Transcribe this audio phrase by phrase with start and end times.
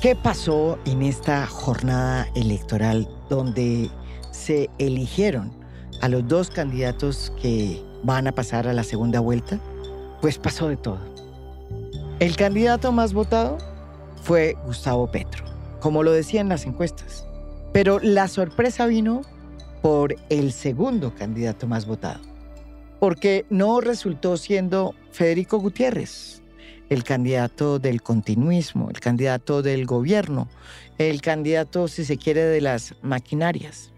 [0.00, 3.90] ¿Qué pasó en esta jornada electoral donde
[4.30, 5.52] se eligieron
[6.00, 9.60] a los dos candidatos que van a pasar a la segunda vuelta?
[10.22, 11.00] Pues pasó de todo.
[12.18, 13.58] El candidato más votado
[14.22, 15.44] fue Gustavo Petro,
[15.80, 17.26] como lo decían las encuestas.
[17.74, 19.20] Pero la sorpresa vino
[19.82, 22.20] por el segundo candidato más votado,
[23.00, 26.39] porque no resultó siendo Federico Gutiérrez,
[26.90, 30.48] el candidato del continuismo, el candidato del gobierno,
[30.98, 33.92] el candidato, si se quiere, de las maquinarias,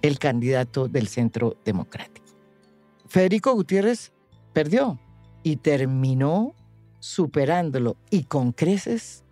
[0.00, 2.26] el candidato del centro democrático.
[3.08, 4.12] Federico Gutiérrez
[4.52, 4.98] perdió
[5.42, 6.54] y terminó
[7.00, 9.24] superándolo y con creces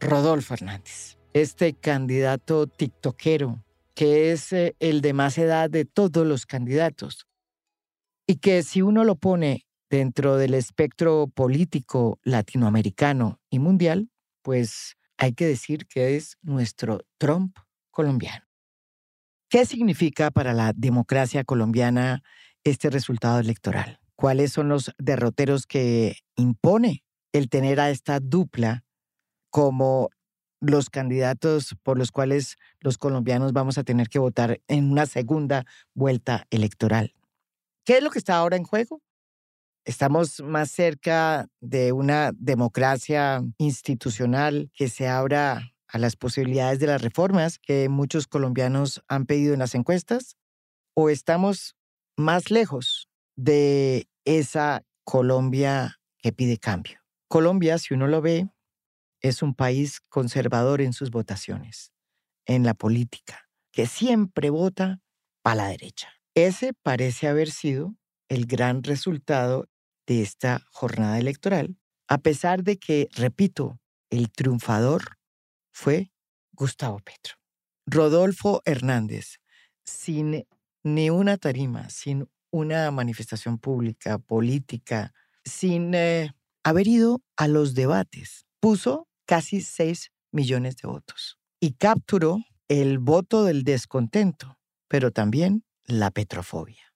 [0.00, 3.62] Rodolfo Hernández, este candidato tiktokero
[3.94, 7.26] que es eh, el de más edad de todos los candidatos
[8.26, 14.08] y que si uno lo pone dentro del espectro político latinoamericano y mundial,
[14.40, 17.58] pues hay que decir que es nuestro Trump
[17.90, 18.46] colombiano.
[19.50, 22.22] ¿Qué significa para la democracia colombiana
[22.64, 24.00] este resultado electoral?
[24.16, 28.84] ¿Cuáles son los derroteros que impone el tener a esta dupla
[29.50, 30.08] como
[30.60, 35.66] los candidatos por los cuales los colombianos vamos a tener que votar en una segunda
[35.92, 37.14] vuelta electoral.
[37.84, 39.02] ¿Qué es lo que está ahora en juego?
[39.84, 47.02] Estamos más cerca de una democracia institucional que se abra a las posibilidades de las
[47.02, 50.36] reformas que muchos colombianos han pedido en las encuestas?
[50.94, 51.76] ¿O estamos
[52.16, 57.00] más lejos de esa Colombia que pide cambio?
[57.28, 58.48] Colombia, si uno lo ve,
[59.20, 61.92] es un país conservador en sus votaciones,
[62.46, 65.00] en la política, que siempre vota
[65.42, 66.08] para la derecha.
[66.34, 67.94] Ese parece haber sido
[68.28, 69.68] el gran resultado
[70.06, 71.76] de esta jornada electoral,
[72.08, 75.18] a pesar de que, repito, el triunfador
[75.72, 76.12] fue
[76.52, 77.34] Gustavo Petro.
[77.86, 79.38] Rodolfo Hernández,
[79.84, 80.46] sin
[80.84, 85.12] ni una tarima, sin una manifestación pública, política,
[85.44, 86.32] sin eh,
[86.62, 92.38] haber ido a los debates, puso casi 6 millones de votos y capturó
[92.68, 96.92] el voto del descontento, pero también la petrofobia.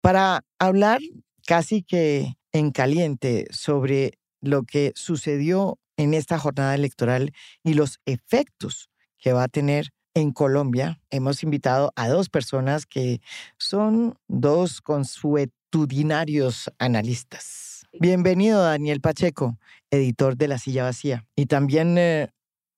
[0.00, 1.00] Para hablar
[1.46, 7.32] casi que en caliente sobre lo que sucedió en esta jornada electoral
[7.62, 13.20] y los efectos que va a tener en Colombia, hemos invitado a dos personas que
[13.58, 17.86] son dos consuetudinarios analistas.
[17.92, 19.58] Bienvenido, Daniel Pacheco
[19.94, 21.26] editor de La Silla Vacía.
[21.36, 22.30] Y también eh,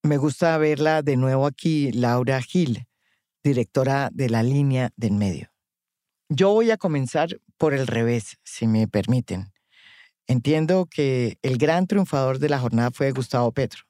[0.03, 2.87] me gusta verla de nuevo aquí, Laura Gil,
[3.43, 5.50] directora de La Línea del Medio.
[6.28, 9.52] Yo voy a comenzar por el revés, si me permiten.
[10.26, 13.82] Entiendo que el gran triunfador de la jornada fue Gustavo Petro.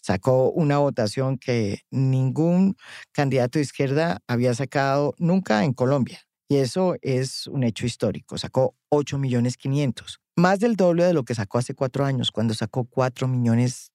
[0.00, 2.76] Sacó una votación que ningún
[3.12, 6.20] candidato de izquierda había sacado nunca en Colombia.
[6.48, 8.38] Y eso es un hecho histórico.
[8.38, 12.54] Sacó 8 millones 500 más del doble de lo que sacó hace cuatro años, cuando
[12.54, 13.90] sacó cuatro millones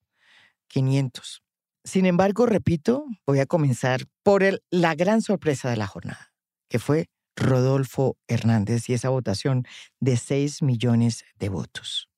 [0.68, 1.44] quinientos.
[1.84, 6.34] Sin embargo, repito, voy a comenzar por el, la gran sorpresa de la jornada,
[6.68, 7.10] que fue
[7.42, 9.66] Rodolfo Hernández y esa votación
[10.00, 12.10] de 6 millones de votos.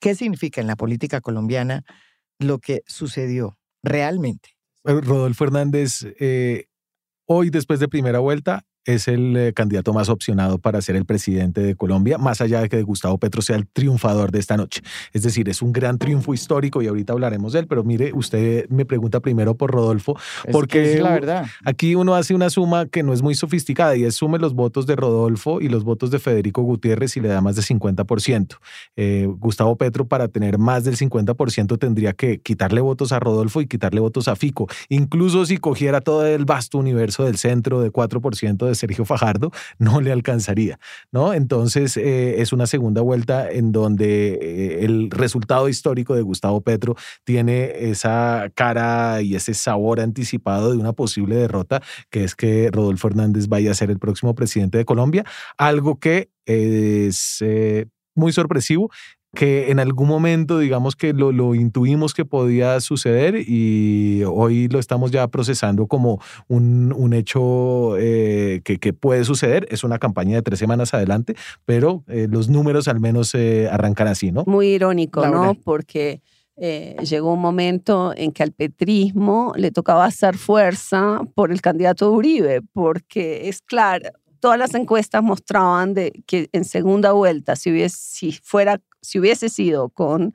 [0.00, 1.84] ¿Qué significa en la política colombiana
[2.38, 4.56] lo que sucedió realmente?
[4.84, 6.66] Rodolfo Hernández, eh,
[7.26, 11.60] hoy después de primera vuelta, es el eh, candidato más opcionado para ser el presidente
[11.60, 14.82] de Colombia, más allá de que Gustavo Petro sea el triunfador de esta noche.
[15.12, 18.68] Es decir, es un gran triunfo histórico y ahorita hablaremos de él, pero mire, usted
[18.68, 20.16] me pregunta primero por Rodolfo,
[20.50, 21.46] porque la verdad.
[21.64, 24.86] aquí uno hace una suma que no es muy sofisticada y es sume los votos
[24.86, 28.56] de Rodolfo y los votos de Federico Gutiérrez y le da más del 50%.
[28.96, 33.66] Eh, Gustavo Petro para tener más del 50% tendría que quitarle votos a Rodolfo y
[33.66, 34.68] quitarle votos a Fico.
[34.88, 40.00] Incluso si cogiera todo el vasto universo del centro de 4% de Sergio Fajardo, no
[40.00, 40.78] le alcanzaría,
[41.10, 41.34] ¿no?
[41.34, 46.96] Entonces eh, es una segunda vuelta en donde eh, el resultado histórico de Gustavo Petro
[47.24, 53.08] tiene esa cara y ese sabor anticipado de una posible derrota, que es que Rodolfo
[53.08, 55.24] Hernández vaya a ser el próximo presidente de Colombia,
[55.56, 58.90] algo que es eh, muy sorpresivo
[59.34, 64.78] que en algún momento, digamos que lo, lo, intuimos que podía suceder y hoy lo
[64.78, 69.66] estamos ya procesando como un, un hecho eh, que, que, puede suceder.
[69.70, 71.34] Es una campaña de tres semanas adelante,
[71.64, 74.44] pero eh, los números al menos eh, arrancan así, ¿no?
[74.46, 75.54] Muy irónico, ¿no?
[75.54, 76.20] Porque
[76.54, 82.60] llegó un momento en que al petrismo le tocaba hacer fuerza por el candidato Uribe,
[82.72, 84.10] porque es claro,
[84.42, 89.48] todas las encuestas mostraban de que en segunda vuelta, si, hubiese, si, fuera, si hubiese
[89.48, 90.34] sido con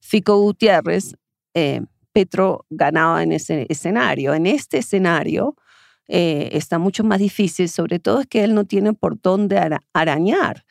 [0.00, 1.14] Fico Gutiérrez,
[1.52, 1.82] eh,
[2.14, 4.32] Petro ganaba en ese escenario.
[4.32, 5.54] En este escenario
[6.08, 9.60] eh, está mucho más difícil, sobre todo es que él no tiene por dónde
[9.92, 10.64] arañar.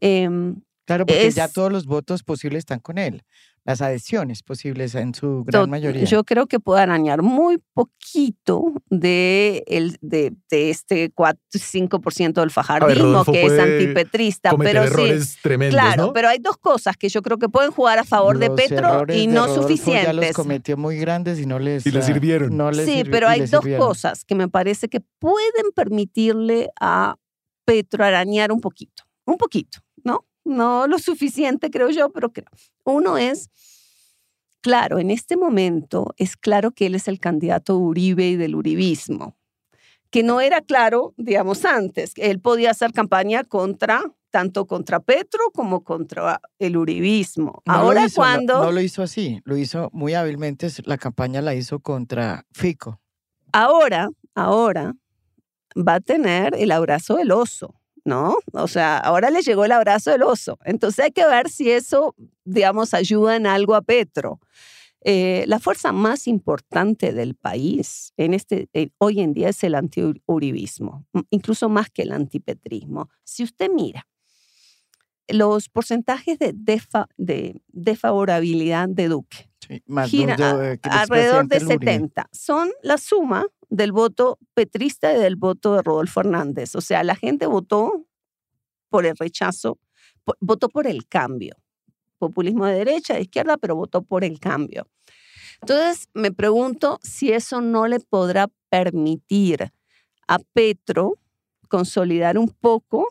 [0.00, 3.24] Em, claro, porque ya todos los votos posibles están con él
[3.68, 6.04] las adhesiones posibles en su gran mayoría.
[6.04, 12.50] Yo creo que puede arañar muy poquito de, el, de, de este 4, 5% del
[12.50, 14.56] fajardismo que es antipetrista.
[14.56, 15.38] Pero sí,
[15.68, 19.04] claro, pero hay dos cosas que yo creo que pueden jugar a favor de Petro
[19.14, 20.06] y no suficientes.
[20.06, 22.74] Ya los cometió muy grandes y no les, y sirvieron.
[22.74, 27.16] sí, pero hay dos cosas que me parece que pueden permitirle a
[27.66, 30.24] Petro arañar un poquito, un poquito, ¿no?
[30.48, 32.48] no lo suficiente, creo yo, pero creo.
[32.88, 33.50] Uno es,
[34.60, 39.36] claro, en este momento es claro que él es el candidato Uribe y del uribismo,
[40.10, 42.12] que no era claro, digamos, antes.
[42.16, 47.62] Él podía hacer campaña contra, tanto contra Petro como contra el uribismo.
[47.66, 48.64] Ahora cuando...
[48.64, 53.00] No, lo hizo así, lo hizo muy hábilmente, la campaña la hizo contra Fico.
[53.52, 54.94] Ahora, ahora
[55.76, 57.74] va a tener el abrazo del oso.
[58.08, 58.38] ¿No?
[58.52, 60.58] O sea, ahora le llegó el abrazo del oso.
[60.64, 64.40] Entonces hay que ver si eso, digamos, ayuda en algo a Petro.
[65.04, 69.76] Eh, la fuerza más importante del país en este, eh, hoy en día es el
[69.76, 73.08] antiuribismo, incluso más que el antipetrismo.
[73.22, 74.08] Si usted mira
[75.28, 76.54] los porcentajes de,
[77.16, 79.47] de desfavorabilidad de Duque,
[80.82, 86.74] alrededor de 70, son la suma del voto petrista y del voto de Rodolfo Hernández.
[86.74, 88.06] O sea, la gente votó
[88.88, 89.78] por el rechazo,
[90.40, 91.56] votó por el cambio.
[92.18, 94.88] Populismo de derecha, de izquierda, pero votó por el cambio.
[95.60, 99.72] Entonces, me pregunto si eso no le podrá permitir
[100.26, 101.18] a Petro
[101.68, 103.08] consolidar un poco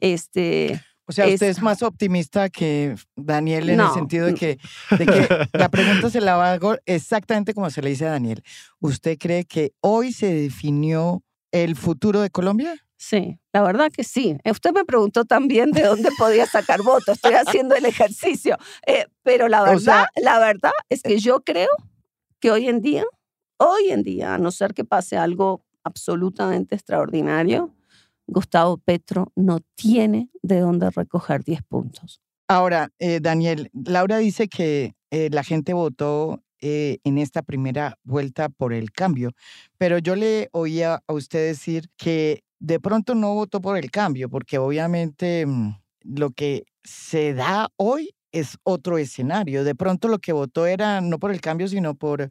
[0.00, 4.58] este, o sea, usted es más optimista que Daniel en el sentido de que,
[4.98, 8.42] de que la pregunta se la hago exactamente como se le dice a Daniel.
[8.80, 11.22] ¿Usted cree que hoy se definió
[11.52, 12.74] el futuro de Colombia?
[12.96, 14.36] Sí, la verdad que sí.
[14.42, 17.16] Eh, usted me preguntó también de dónde podía sacar votos.
[17.16, 18.56] Estoy haciendo el ejercicio.
[18.86, 21.68] Eh, pero la verdad, la verdad es que yo creo
[22.40, 23.04] que hoy en día,
[23.58, 27.72] hoy en día, a no ser que pase algo absolutamente extraordinario,
[28.26, 32.20] Gustavo Petro no tiene de dónde recoger 10 puntos.
[32.48, 38.48] Ahora, eh, Daniel, Laura dice que eh, la gente votó eh, en esta primera vuelta
[38.48, 39.32] por el cambio,
[39.78, 44.28] pero yo le oía a usted decir que de pronto no votó por el cambio,
[44.28, 49.64] porque obviamente mm, lo que se da hoy es otro escenario.
[49.64, 52.30] De pronto lo que votó era no por el cambio, sino por,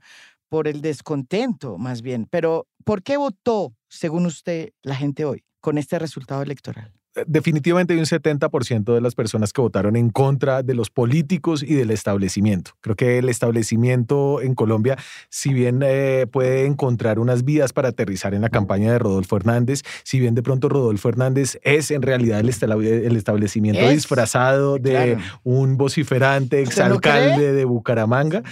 [0.49, 2.27] por el descontento, más bien.
[2.29, 5.43] Pero, ¿por qué votó, según usted, la gente hoy?
[5.65, 6.91] Con este resultado electoral?
[7.15, 11.63] Eh, definitivamente hay un 70% de las personas que votaron en contra de los políticos
[11.63, 12.73] y del establecimiento.
[12.81, 14.95] Creo que el establecimiento en Colombia,
[15.29, 19.81] si bien eh, puede encontrar unas vías para aterrizar en la campaña de Rodolfo Hernández,
[20.03, 26.61] si bien de pronto Rodolfo Hernández es en realidad el, establecimiento disfrazado de un vociferante
[26.61, 28.43] exalcalde de Bucaramanga,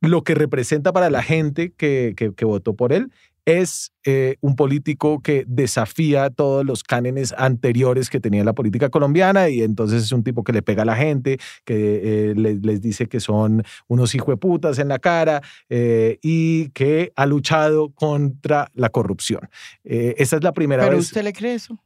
[0.00, 3.12] lo que representa para la gente que, que votó por él
[3.46, 9.48] es eh, un político que desafía todos los cánones anteriores que tenía la política colombiana
[9.48, 13.08] y entonces es un tipo que le pega a la gente, que eh, les, dice
[13.08, 19.48] que son unos putas en la cara eh, y que ha luchado contra la corrupción.
[19.84, 20.90] esa es la primera vez.
[20.90, 21.78] ¿Pero usted le cree eso?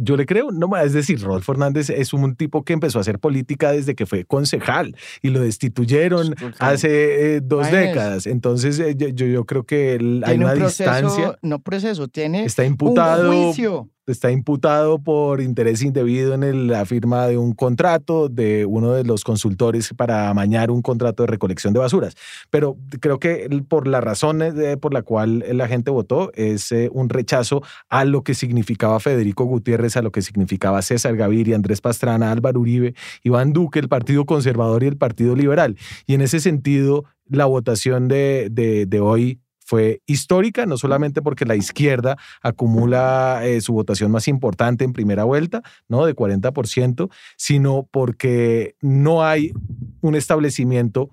[0.00, 3.18] Yo le creo, no, es decir, Rodolfo Hernández es un tipo que empezó a hacer
[3.18, 8.28] política desde que fue concejal y lo destituyeron hace eh, dos décadas.
[8.28, 11.36] Entonces, eh, yo, yo, creo que hay una distancia.
[11.42, 17.26] No proceso, tiene está imputado, un juicio está imputado por interés indebido en la firma
[17.26, 21.80] de un contrato de uno de los consultores para amañar un contrato de recolección de
[21.80, 22.14] basuras.
[22.50, 24.42] Pero creo que por la razón
[24.80, 29.44] por la cual la gente votó es eh, un rechazo a lo que significaba Federico
[29.44, 34.24] Gutiérrez, a lo que significaba César Gaviria, Andrés Pastrana, Álvaro Uribe, Iván Duque, el Partido
[34.24, 35.76] Conservador y el Partido Liberal.
[36.06, 41.54] Y en ese sentido, la votación de, de hoy fue histórica, no solamente porque la
[41.54, 46.06] izquierda acumula eh, su votación más importante en primera vuelta, ¿no?
[46.06, 49.52] De 40%, sino porque no hay
[50.00, 51.10] un establecimiento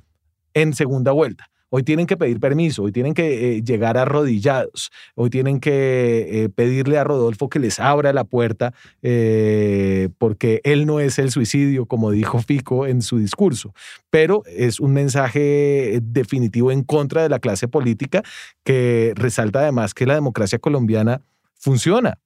[0.53, 1.49] en segunda vuelta.
[1.77, 6.47] Hoy tienen que pedir permiso, hoy tienen que eh, llegar arrodillados, hoy tienen que eh,
[6.47, 11.85] pedirle a Rodolfo que les abra la puerta eh, porque él no es el suicidio,
[11.85, 13.73] como dijo Fico en su discurso,
[14.09, 18.23] pero es un mensaje definitivo en contra de la clase política
[18.63, 21.23] que resalta además que la democracia colombiana
[21.55, 22.19] funciona,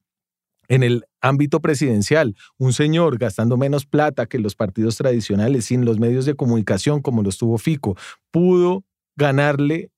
[0.68, 5.98] en el ámbito presidencial, un señor gastando menos plata que los partidos tradicionales, sin los
[5.98, 7.96] medios de comunicación como los tuvo Fico,
[8.30, 8.84] pudo
[9.16, 9.90] ganarle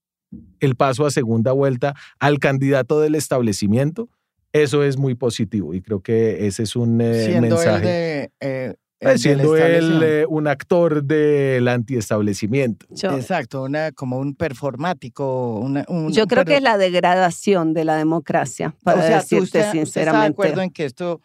[0.59, 4.09] el paso a segunda vuelta al candidato del establecimiento,
[4.51, 8.31] eso es muy positivo y creo que ese es un eh, mensaje.
[8.39, 12.85] Eh, pues, siendo él eh, un actor del antiestablecimiento.
[12.89, 15.67] Exacto, una, como un performático.
[16.09, 19.99] yo creo que es la degradación de la democracia, para o sea, decirte sinceramente.
[19.99, 21.21] está de acuerdo en que esto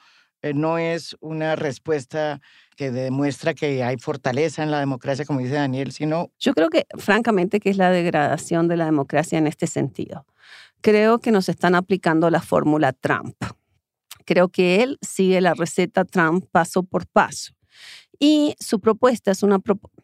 [0.54, 2.40] no es una respuesta
[2.78, 6.30] que demuestra que hay fortaleza en la democracia, como dice Daniel, sino...
[6.38, 10.24] Yo creo que, francamente, que es la degradación de la democracia en este sentido.
[10.80, 13.34] Creo que nos están aplicando la fórmula Trump.
[14.24, 17.52] Creo que él sigue la receta Trump paso por paso.
[18.20, 20.00] Y su propuesta es una propuesta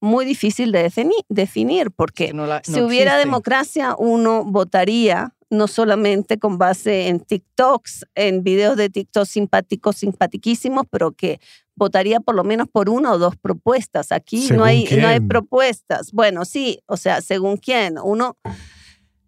[0.00, 0.92] muy difícil de
[1.28, 2.32] definir, porque
[2.62, 9.26] si hubiera democracia, uno votaría no solamente con base en TikToks, en videos de TikTok
[9.26, 11.40] simpáticos, simpatiquísimos, pero que
[11.76, 14.10] votaría por lo menos por una o dos propuestas.
[14.10, 16.10] Aquí no hay, no hay propuestas.
[16.12, 17.98] Bueno, sí, o sea, según quién.
[18.02, 18.36] Uno,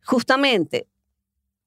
[0.04, 0.88] justamente,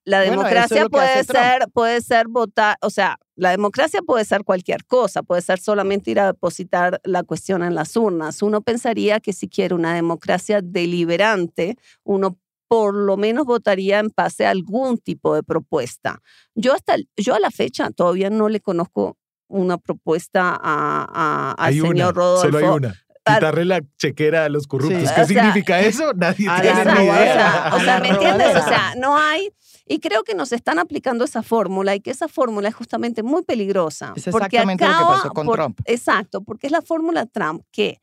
[0.04, 5.22] la democracia puede ser, puede ser votar, o sea, la democracia puede ser cualquier cosa,
[5.24, 8.42] puede ser solamente ir a depositar la cuestión en las urnas.
[8.42, 14.46] Uno pensaría que si quiere una democracia deliberante, uno por lo menos votaría en base
[14.46, 16.22] a algún tipo de propuesta.
[16.56, 19.18] Yo hasta yo a la fecha todavía no le conozco
[19.52, 22.44] una propuesta a, al señor Rodolfo.
[22.44, 22.96] Solo hay una.
[23.24, 25.12] Quitarle la chequera a los corruptos.
[25.12, 26.14] ¿Qué significa eso?
[26.16, 27.72] Nadie tiene ni idea.
[27.74, 28.56] O sea, ¿me entiendes?
[28.56, 29.52] O sea, no hay.
[29.86, 33.44] Y creo que nos están aplicando esa fórmula y que esa fórmula es justamente muy
[33.44, 34.14] peligrosa.
[34.16, 35.80] Es exactamente lo que pasó con Trump.
[35.86, 38.02] Exacto, porque es la fórmula Trump que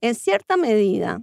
[0.00, 1.20] en cierta medida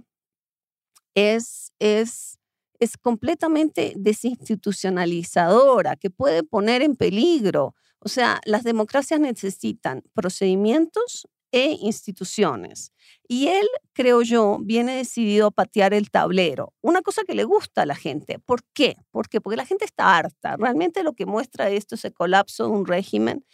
[1.14, 2.38] es, es
[2.78, 7.74] es completamente desinstitucionalizadora, que puede poner en peligro.
[8.04, 12.92] O sea, las democracias necesitan procedimientos e instituciones.
[13.26, 16.74] Y él, creo yo, viene decidido a patear el tablero.
[16.82, 18.38] Una cosa que le gusta a la gente.
[18.40, 18.96] ¿Por qué?
[19.10, 20.56] Porque, porque la gente está harta.
[20.56, 23.46] Realmente lo que muestra esto es el colapso de un régimen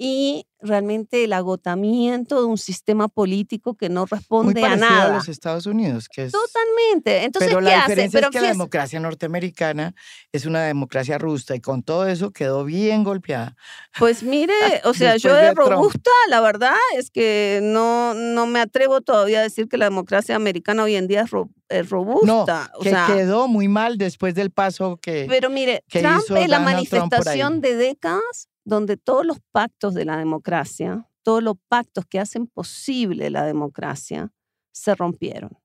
[0.00, 5.06] y realmente el agotamiento de un sistema político que no responde a nada.
[5.06, 6.32] a los Estados Unidos, que es...
[6.32, 7.24] Totalmente.
[7.24, 9.94] Entonces, Pero la diferencia es que la democracia norteamericana
[10.32, 13.56] es una democracia rusta y con todo eso quedó bien golpeada.
[13.98, 19.00] Pues mire, o sea, yo de, robusta, la verdad es que no, no me atrevo
[19.00, 21.24] todavía a decir que la democracia americana hoy en día
[21.68, 22.70] es, robusta.
[22.72, 27.60] No, que quedó muy mal después del paso que Pero mire, Trump es la manifestación
[27.60, 33.30] de décadas donde todos los pactos de la democracia, todos los pactos que hacen posible
[33.30, 34.30] la democracia,
[34.72, 35.58] se rompieron.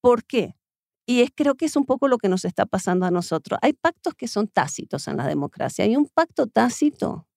[0.00, 0.56] ¿Por qué?
[1.06, 3.60] Y es, creo que es un poco lo que nos está pasando a nosotros.
[3.62, 5.84] Hay pactos que son tácitos en la democracia.
[5.84, 7.28] Hay un pacto tácito.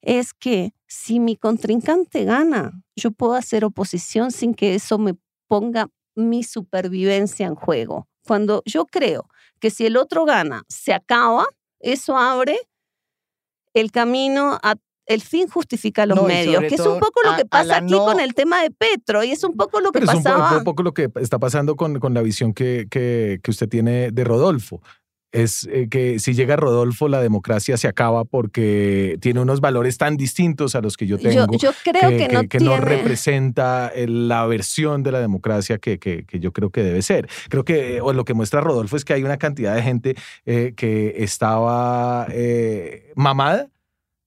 [0.00, 5.14] Es que si mi contrincante gana, yo puedo hacer oposición sin que eso me
[5.48, 8.08] ponga mi supervivencia en juego.
[8.26, 9.28] Cuando yo creo
[9.60, 11.46] que si el otro gana, se acaba,
[11.78, 12.58] eso abre
[13.74, 14.76] el camino a
[15.10, 18.32] el fin justifica los medios, que es un poco lo que pasa aquí con el
[18.32, 20.50] tema de Petro y es un poco lo que Pero pasaba.
[20.50, 23.68] Es un, poco lo que está pasando con, con la visión que, que, que, usted
[23.68, 24.80] tiene de Rodolfo.
[25.32, 30.16] Es eh, que si llega Rodolfo, la democracia se acaba porque tiene unos valores tan
[30.16, 31.46] distintos a los que yo tengo.
[31.56, 36.52] Yo, creo que, no, que no representa la versión de la democracia que, que, yo
[36.52, 37.28] creo que debe ser.
[37.48, 40.74] Creo que o lo que muestra Rodolfo es que hay una cantidad de gente eh,
[40.76, 43.68] que estaba eh, mamada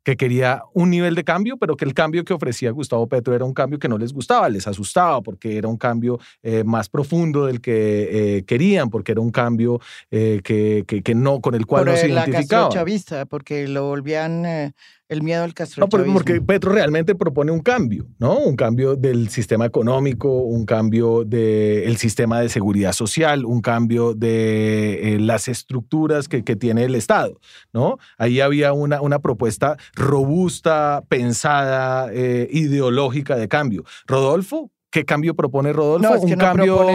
[0.04, 3.46] que quería un nivel de cambio, pero que el cambio que ofrecía Gustavo Petro era
[3.46, 7.46] un cambio que no les gustaba, les asustaba, porque era un cambio eh, más profundo
[7.46, 9.80] del que eh, querían, porque era un cambio
[10.12, 12.72] eh, que, que, no, con el cual no se identificaban.
[12.72, 14.74] chavista, porque lo volvían
[15.10, 15.82] el miedo al Castro.
[15.82, 18.38] No, porque Petro realmente propone un cambio, ¿no?
[18.38, 25.18] Un cambio del sistema económico, un cambio del sistema de seguridad social, un cambio de
[25.20, 27.40] las estructuras que, que, tiene el Estado,
[27.74, 27.98] ¿no?
[28.18, 33.84] Ahí había una, una propuesta robusta, pensada, ideológica de cambio.
[34.08, 36.22] Rodolfo ¿Qué cambio propone Rodolfo?
[36.22, 36.86] un cambio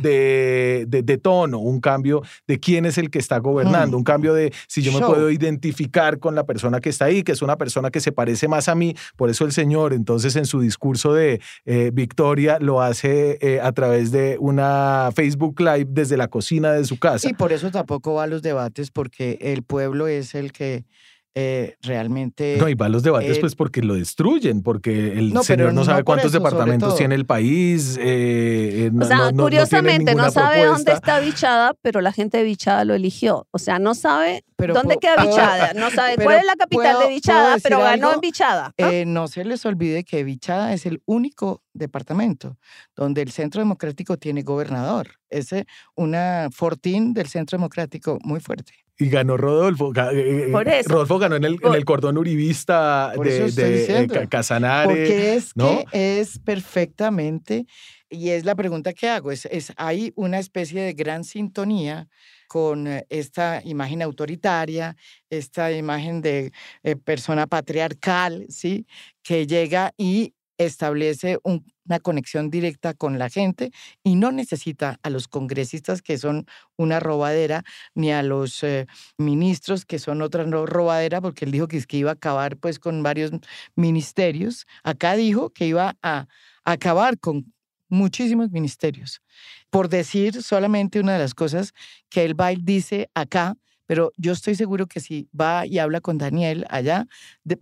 [0.00, 4.52] De, de, tono, un cambio de quién es el que está gobernando, un cambio de
[4.68, 7.90] si yo me puedo identificar con la persona que está ahí, que es una persona
[7.90, 8.94] que se parece más a mí.
[9.16, 13.72] Por eso el señor, entonces, en su discurso de eh, victoria, lo hace eh, a
[13.72, 17.28] través de una Facebook Live desde la cocina de su casa.
[17.28, 20.84] Y por eso tampoco va a los debates, porque el pueblo es el que
[21.34, 22.56] eh, realmente...
[22.58, 25.68] No, y va a los debates eh, pues porque lo destruyen, porque el No, señor
[25.72, 27.96] no no sabe cuántos eso, departamentos tiene el país.
[28.00, 32.44] eh, eh, no- O sea, curiosamente no, sabe dónde está Bichada, pero la gente de
[32.44, 33.46] Bichada lo eligió.
[33.52, 37.08] O sea, no sabe Pero dónde queda Bichada, no sabe cuál es la capital de
[37.08, 38.14] Bichada, pero ganó algo.
[38.14, 38.66] en Bichada.
[38.66, 38.90] ¿ah?
[38.90, 42.58] Eh, no se les olvide que Vichada es el único departamento
[42.96, 45.12] donde el Centro Democrático tiene gobernador.
[45.28, 45.50] Es
[45.94, 48.72] una fortín del Centro Democrático muy fuerte.
[49.00, 49.92] Y ganó Rodolfo.
[50.12, 50.90] eh, eh, Por eso.
[50.90, 54.86] Rodolfo ganó en el, en el cordón uribista Por de, de, eh, Casanare.
[54.86, 55.84] Porque es ¿no?
[55.90, 57.66] que es perfectamente,
[58.08, 62.08] y es la pregunta que hago, es, es hay una especie de gran sintonía
[62.48, 64.96] con esta imagen autoritaria,
[65.30, 66.52] esta imagen de
[66.82, 68.86] eh, persona patriarcal, ¿sí?
[69.22, 73.72] Que llega y establece un- una conexión directa con la gente
[74.04, 78.86] y no necesita a los congresistas que son una robadera, ni a los eh,
[79.18, 82.78] ministros que son otra robadera, porque él dijo que, es que iba a acabar pues
[82.78, 83.32] con varios
[83.74, 84.66] ministerios.
[84.84, 86.28] Acá dijo que iba a
[86.64, 87.52] acabar con
[87.88, 89.20] muchísimos ministerios.
[89.68, 91.74] Por decir solamente una de las cosas
[92.08, 93.56] que él va dice acá,
[93.86, 97.08] pero yo estoy seguro que si va y habla con Daniel allá,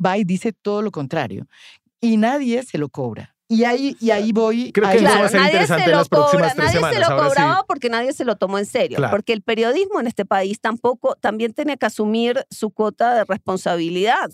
[0.05, 1.47] va y dice todo lo contrario.
[2.03, 3.38] Y nadie se lo cobra.
[3.51, 4.73] Y ahí, y ahí voy.
[4.73, 7.07] Creo que eso va a Claro, ser nadie interesante se lo cobra, nadie se lo
[7.07, 7.13] sí.
[7.17, 8.99] cobraba porque nadie se lo tomó en serio.
[8.99, 9.11] Claro.
[9.11, 14.31] Porque el periodismo en este país tampoco también tiene que asumir su cuota de responsabilidad.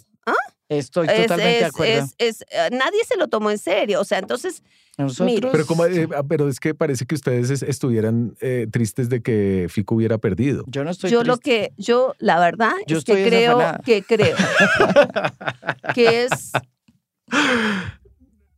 [0.68, 1.92] Estoy Es- totalmente es- de acuerdo.
[1.92, 4.00] es- es, eh, nadie se lo tomó en serio.
[4.00, 4.62] O sea, entonces,
[4.97, 9.09] Nosotros, Pero, como, eh, ah, pero es que parece que ustedes es- estuvieran eh, tristes
[9.09, 10.62] de que Fico hubiera perdido.
[10.68, 14.02] yo no estoy yo lo que, yo la verdad Yo es que estoy creo, que
[14.04, 14.37] creo
[15.97, 16.52] que es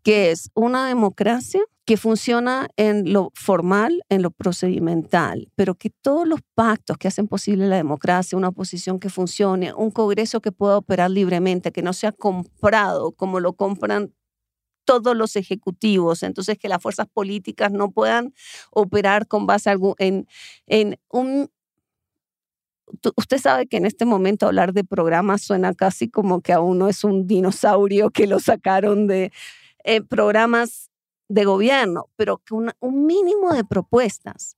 [0.07, 6.29] que es una democracia que funciona en lo formal, en lo procedimental, pero que todos
[6.29, 10.77] los pactos que hacen posible la democracia, una oposición que funcione, un Congreso que pueda
[10.79, 14.15] operar libremente, que no sea comprado como lo compran
[14.85, 18.33] todos los ejecutivos, entonces que las fuerzas políticas no puedan
[18.71, 20.29] operar con base en,
[20.69, 21.51] en un...
[23.17, 26.89] Usted sabe que en este momento hablar de programas suena casi como que a uno
[26.89, 29.33] es un dinosaurio que lo sacaron de
[29.87, 30.91] eh, programas
[31.29, 34.57] de gobierno, pero que una- un mínimo de propuestas.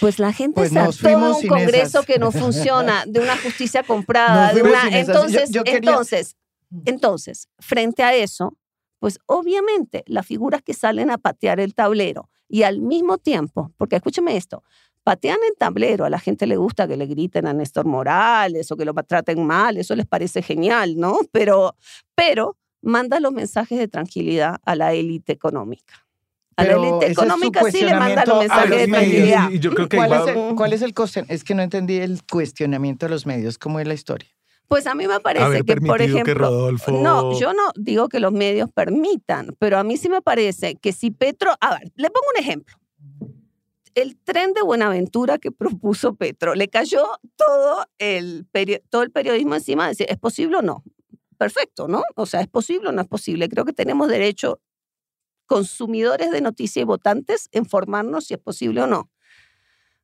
[0.00, 2.06] Pues la gente Pues de fuimos un congreso esas.
[2.06, 4.88] que no funciona, de una justicia comprada, de una.
[4.90, 6.36] Yo- Entonces, yo quería- entonces,
[6.84, 8.56] entonces, frente a eso,
[9.00, 13.96] pues obviamente las figuras que salen a patear el tablero y al mismo tiempo, porque
[13.96, 14.62] escúcheme esto,
[15.02, 18.76] patean el tablero, a la gente le gusta que le griten a Néstor Morales o
[18.76, 21.18] que lo traten mal, eso les parece genial, ¿no?
[21.32, 21.74] Pero,
[22.14, 26.06] pero manda los mensajes de tranquilidad a la élite económica.
[26.56, 29.50] A Pero la élite económica sí le manda los mensajes los de tranquilidad.
[29.50, 31.26] Y, y yo creo que ahí ¿Cuál, es el, cuál es el cuestión?
[31.28, 33.58] Es que no entendí el cuestionamiento de los medios.
[33.58, 34.28] ¿Cómo es la historia?
[34.68, 36.92] Pues a mí me parece haber que, por ejemplo, que Rodolfo...
[36.92, 40.92] No, yo no digo que los medios permitan, pero a mí sí me parece que
[40.92, 42.76] si Petro, a ver, le pongo un ejemplo.
[43.96, 47.04] El tren de Buenaventura que propuso Petro, le cayó
[47.36, 50.84] todo el, peri- todo el periodismo encima de decir, ¿es posible o no?
[51.40, 52.02] Perfecto, ¿no?
[52.16, 53.48] O sea, ¿es posible o no es posible?
[53.48, 54.60] Creo que tenemos derecho,
[55.46, 59.10] consumidores de noticias y votantes, en formarnos si es posible o no.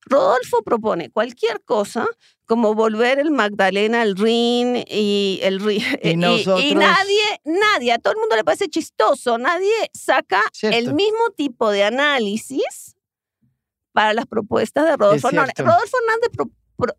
[0.09, 2.07] Rodolfo propone cualquier cosa
[2.47, 5.83] como volver el Magdalena al Rin y el Rin.
[6.03, 10.41] Y y, nosotros- y nadie, nadie, a todo el mundo le parece chistoso, nadie saca
[10.55, 10.79] Cierto.
[10.79, 12.97] el mismo tipo de análisis
[13.93, 15.55] para las propuestas de Rodolfo Hernández.
[15.59, 16.97] Rodolfo Hernández, pro- pro-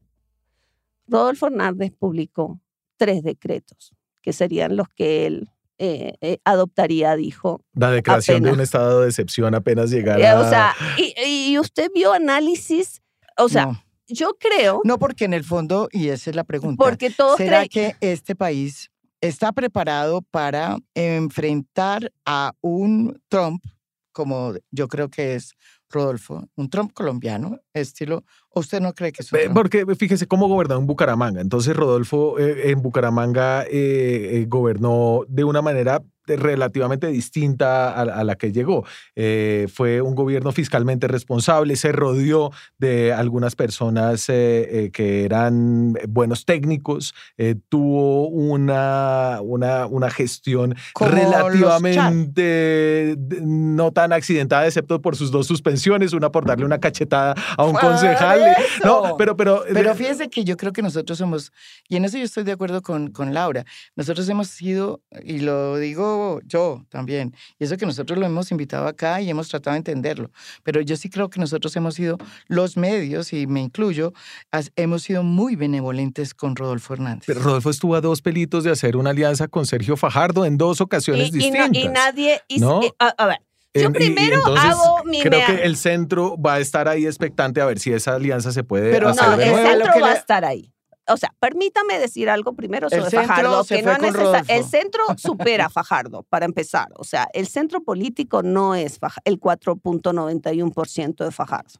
[1.07, 2.59] Rodolfo Hernández publicó
[2.97, 5.49] tres decretos, que serían los que él
[5.79, 7.61] eh, eh, adoptaría, dijo.
[7.73, 10.39] La declaración de un estado de excepción apenas Eh, llegara...
[10.39, 13.01] o sea, y, y usted vio análisis,
[13.37, 13.83] o sea, no.
[14.07, 17.67] yo creo, No, porque en el fondo, y esa es la pregunta, porque todos ¿será
[17.67, 18.89] que este país
[19.21, 23.63] está preparado para enfrentar a un Trump,
[24.11, 25.53] como yo creo que es
[25.89, 29.55] Rodolfo, un Trump colombiano, estilo, ¿o usted no cree que es un Eh, Trump?
[29.55, 31.41] Porque fíjese cómo gobernó en Bucaramanga.
[31.41, 38.23] Entonces Rodolfo eh, en Bucaramanga eh, eh, gobernó de una manera relativamente distinta a, a
[38.25, 38.83] la que llegó.
[39.15, 45.93] Eh, fue un gobierno fiscalmente responsable, se rodeó de algunas personas eh, eh, que eran
[46.09, 55.15] buenos técnicos, eh, tuvo una, una, una gestión Como relativamente no tan accidentada, excepto por
[55.15, 58.39] sus dos suspensiones, una por darle una cachetada a un concejal.
[58.41, 58.85] eso.
[58.85, 61.51] No, pero, pero, Pero fíjese que yo creo que nosotros somos,
[61.87, 65.77] y en eso yo estoy de acuerdo con, con Laura, nosotros hemos sido, y lo
[65.77, 69.77] digo yo también, y eso que nosotros lo hemos invitado acá y hemos tratado de
[69.79, 70.31] entenderlo,
[70.63, 74.13] pero yo sí creo que nosotros hemos sido los medios, y me incluyo,
[74.51, 77.23] has- hemos sido muy benevolentes con Rodolfo Hernández.
[77.27, 80.81] pero Rodolfo estuvo a dos pelitos de hacer una alianza con Sergio Fajardo en dos
[80.81, 81.83] ocasiones Y, y no- distintas.
[81.83, 82.41] y nadie.
[82.47, 82.81] y- ¿no?
[82.83, 83.39] y- a, a ver,
[83.81, 85.21] yo En- y- y primero entonces hago mi.
[85.21, 88.51] Creo mea- que el centro va a estar ahí expectante a ver si esa alianza
[88.51, 89.67] se puede Pero hacer No, de el nuevo.
[89.69, 90.71] centro que va a le- estar ahí.
[91.09, 94.07] O sea, permítame decir algo primero El sobre centro Fajardo, se que fue no con
[94.09, 94.53] necesa- Rodolfo.
[94.53, 96.87] el centro supera a Fajardo, para empezar.
[96.95, 101.79] O sea, el centro político no es Faj- el 4.91% de Fajardo.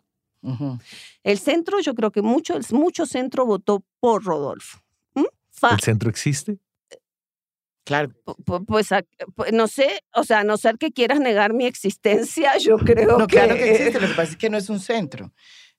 [1.23, 4.79] El centro, yo creo que mucho, mucho centro votó por Rodolfo.
[5.13, 5.25] ¿Mm?
[5.71, 6.57] ¿El centro existe?
[7.87, 8.89] Claro, pu- pu- pues,
[9.33, 13.17] pues, no sé, o sea, a no ser que quieras negar mi existencia, yo creo
[13.17, 13.37] no, que...
[13.37, 15.31] claro que existe, lo que pasa es que no es un centro.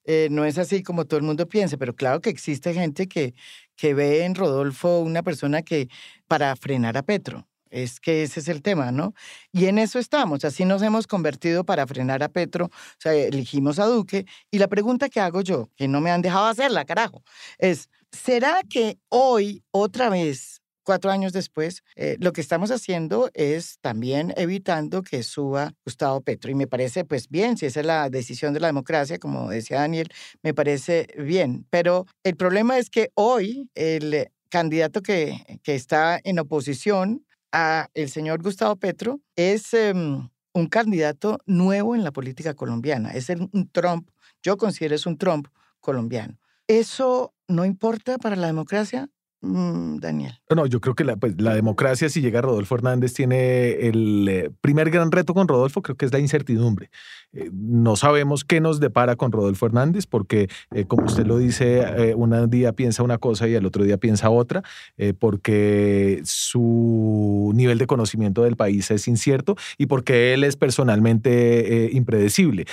[0.05, 3.35] Eh, no es así como todo el mundo piensa, pero claro que existe gente que,
[3.75, 5.87] que ve en Rodolfo una persona que
[6.27, 7.47] para frenar a Petro.
[7.69, 9.13] Es que ese es el tema, ¿no?
[9.51, 13.77] Y en eso estamos, así nos hemos convertido para frenar a Petro, o sea, elegimos
[13.77, 14.25] a Duque.
[14.49, 17.21] Y la pregunta que hago yo, que no me han dejado hacerla, carajo,
[17.59, 23.77] es, ¿será que hoy, otra vez, cuatro años después, eh, lo que estamos haciendo es
[23.79, 26.49] también evitando que suba Gustavo Petro?
[26.49, 29.81] Y me parece, pues bien, si esa es la decisión de la democracia, como decía
[29.81, 30.09] Daniel,
[30.41, 31.67] me parece bien.
[31.69, 38.09] Pero el problema es que hoy el candidato que, que está en oposición a el
[38.09, 43.11] señor Gustavo Petro es em, un candidato nuevo en la política colombiana.
[43.11, 44.09] Es el- un Trump,
[44.41, 45.49] yo considero es un Trump
[45.81, 46.39] colombiano.
[46.67, 49.07] ¿Eso no importa para la democracia,
[49.41, 50.33] Daniel?
[50.53, 54.51] No, yo creo que la, pues, la democracia, si llega Rodolfo Hernández, tiene el eh,
[54.59, 56.89] primer gran reto con Rodolfo, creo que es la incertidumbre.
[57.31, 61.79] Eh, no sabemos qué nos depara con Rodolfo Hernández, porque, eh, como usted lo dice,
[61.79, 64.63] eh, un día piensa una cosa y al otro día piensa otra,
[64.97, 71.85] eh, porque su nivel de conocimiento del país es incierto y porque él es personalmente
[71.85, 72.65] eh, impredecible.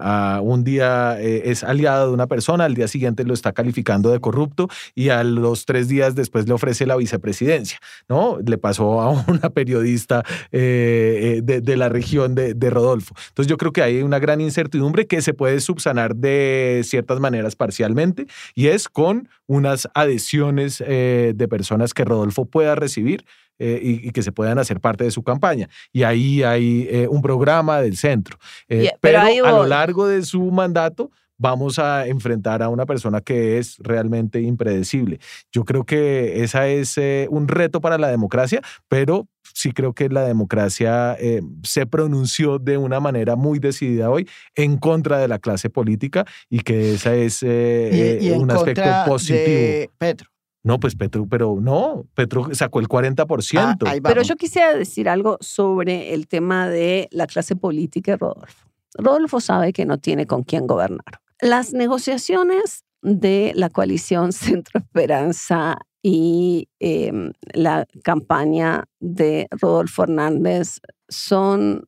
[0.00, 4.20] A un día es aliado de una persona, al día siguiente lo está calificando de
[4.20, 8.38] corrupto y a los tres días después le ofrece la vicepresidencia, ¿no?
[8.42, 13.14] Le pasó a una periodista eh, eh, de, de la región de, de Rodolfo.
[13.28, 17.54] Entonces yo creo que hay una gran incertidumbre que se puede subsanar de ciertas maneras
[17.56, 23.26] parcialmente y es con unas adhesiones eh, de personas que Rodolfo pueda recibir
[23.62, 25.68] y, y que se puedan hacer parte de su campaña.
[25.92, 28.38] Y ahí hay eh, un programa del centro.
[28.70, 33.22] Eh, Yeah, pero a lo largo de su mandato vamos a enfrentar a una persona
[33.22, 35.18] que es realmente impredecible.
[35.50, 40.10] Yo creo que esa es eh, un reto para la democracia, pero sí creo que
[40.10, 45.38] la democracia eh, se pronunció de una manera muy decidida hoy en contra de la
[45.38, 49.38] clase política y que esa es eh, Y, y eh, un aspecto positivo.
[49.40, 50.28] de Petro.
[50.62, 53.56] No, pues Petro, pero no, Petro sacó el 40%.
[53.56, 58.68] Ah, Pero yo quisiera decir algo sobre el tema de la clase política Rodolfo.
[58.94, 61.20] Rodolfo sabe que no tiene con quién gobernar.
[61.42, 67.12] Las negociaciones de la coalición Centro Esperanza y eh,
[67.52, 71.86] la campaña de Rodolfo Hernández son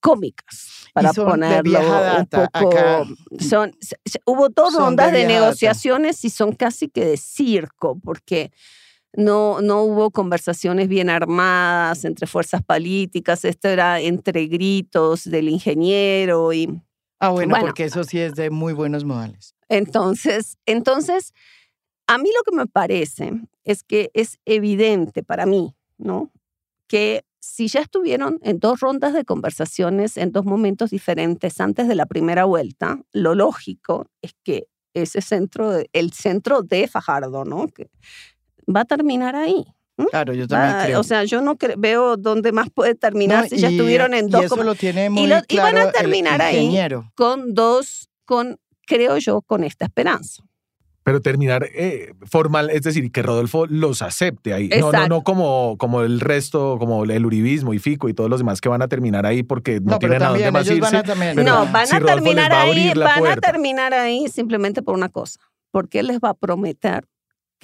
[0.00, 2.68] cómicas, para son ponerlo un poco.
[2.68, 3.04] acá.
[3.38, 3.72] Son,
[4.26, 5.32] hubo dos de rondas de, data.
[5.32, 8.50] negociaciones y son casi que de circo, porque
[9.14, 16.52] no, no hubo conversaciones bien armadas entre fuerzas políticas, esto era entre gritos del ingeniero
[16.52, 16.82] y
[17.26, 17.66] Ah, bueno, Bueno.
[17.66, 19.54] porque eso sí es de muy buenos modales.
[19.68, 21.32] entonces, entonces,
[22.06, 23.32] a mí lo que me parece
[23.64, 26.30] es que es evidente para mí, ¿no?
[26.86, 31.94] Que si ya estuvieron en dos rondas de conversaciones en dos momentos diferentes antes de
[31.94, 37.66] la primera vuelta, lo lógico es que ese centro, el centro de Fajardo, ¿no?
[37.68, 37.90] Que
[38.74, 39.64] va a terminar ahí.
[40.10, 41.00] Claro, yo también Va- creo.
[41.00, 44.26] O sea, yo no veo dónde más puede terminar No, si ya y- estuvieron en
[44.26, 46.76] y dos eso como- lo tiene muy lo- y van a claro el terminar ahí.
[47.14, 50.42] con dos, con, creo yo, con esta esperanza.
[51.04, 54.68] Pero terminar eh, formal, es decir, que Rodolfo los acepte ahí.
[54.68, 55.08] No, no, Exacto.
[55.10, 58.70] no como, como el resto, como el uribismo y Fico y todos los demás que
[58.70, 60.80] van a terminar ahí porque no, No, tienen a dónde más irse.
[60.80, 61.36] van a también.
[61.36, 63.52] No, van si a terminar va a ahí, van a puerta.
[63.52, 65.38] terminar ahí simplemente por una cosa,
[65.70, 67.04] porque él les va a prometer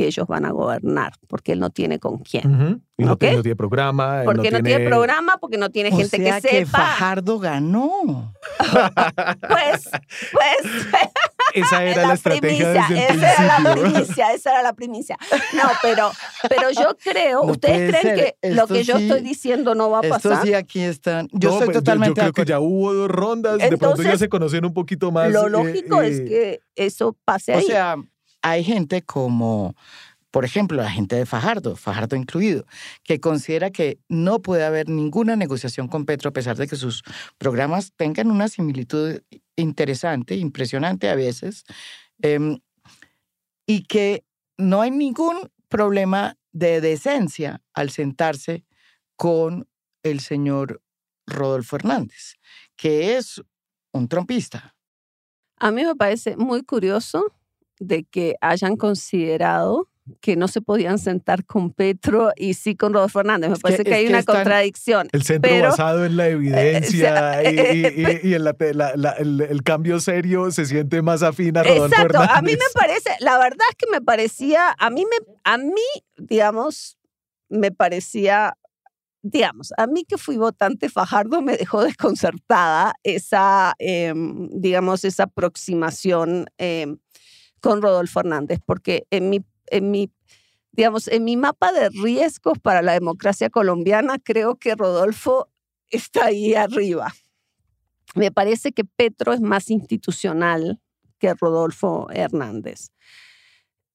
[0.00, 2.54] que ellos van a gobernar, porque él no tiene con quién.
[2.54, 2.80] Ujú.
[2.96, 4.22] Y no, tiene, no tiene programa.
[4.24, 4.86] Porque no, tiene...
[4.86, 6.78] programa, porque no tiene O gente sea que sepa.
[6.78, 8.32] Fajardo ganó.
[9.48, 9.90] Pues,
[10.32, 10.72] pues,
[11.54, 15.16] esa era la, estrategia primicia, desde el esa era la primicia, esa era la primicia.
[15.54, 16.10] No, pero,
[16.48, 18.36] pero yo creo, No ¿ustedes creen ser.
[18.40, 20.46] que lo Esto que yo estoy diciendo no va a Esto pasar?
[20.46, 21.28] sí aquí están.
[21.32, 23.96] Yo No, estoy pues, yo- totalmente Yo creo que ya hubo dos rondas, de pronto
[23.96, 25.30] ya Entonces, se conocen un poquito más.
[25.32, 27.64] Lo eh, lógico es eh, que eso pase ahí.
[27.64, 27.96] O sea,
[28.42, 29.74] hay gente como,
[30.30, 32.66] por ejemplo, la gente de Fajardo, Fajardo incluido,
[33.04, 37.02] que considera que no puede haber ninguna negociación con Petro a pesar de que sus
[37.38, 39.20] programas tengan una similitud
[39.56, 41.64] interesante, impresionante a veces,
[42.22, 42.60] em,
[43.66, 44.24] y que
[44.56, 48.64] no hay ningún problema de decencia al sentarse
[49.16, 49.68] con
[50.02, 50.82] el señor
[51.26, 52.34] Rodolfo Hernández,
[52.76, 53.42] que es
[53.92, 54.74] un trompista.
[55.56, 57.34] A mí me parece muy curioso
[57.80, 59.88] de que hayan considerado
[60.20, 63.50] que no se podían sentar con Petro y sí con Rodolfo Hernández.
[63.50, 65.08] Me Es parece que, hay que una contradicción.
[65.12, 68.74] El centro Pero- basado en la evidencia y, y- eh, y- y en la te-
[68.74, 72.52] la- la- el, el cambio serio se siente más afín a Rodolfo Exacto, a mí
[72.52, 75.74] me parece, la verdad es que me parecía, a mí me, a mí,
[76.16, 76.98] digamos,
[77.48, 78.56] me parecía,
[79.22, 86.46] digamos, a mí que fui votante Fajardo me dejó desconcertada esa, em, digamos, esa aproximación
[86.58, 86.98] em,
[87.60, 90.10] con Rodolfo Hernández, porque en mi, en mi,
[90.72, 95.48] digamos, en mi mapa de riesgos para la democracia colombiana, creo que Rodolfo
[95.88, 97.12] está ahí arriba.
[98.14, 100.80] Me parece que Petro es más institucional
[101.18, 102.90] que Rodolfo Hernández.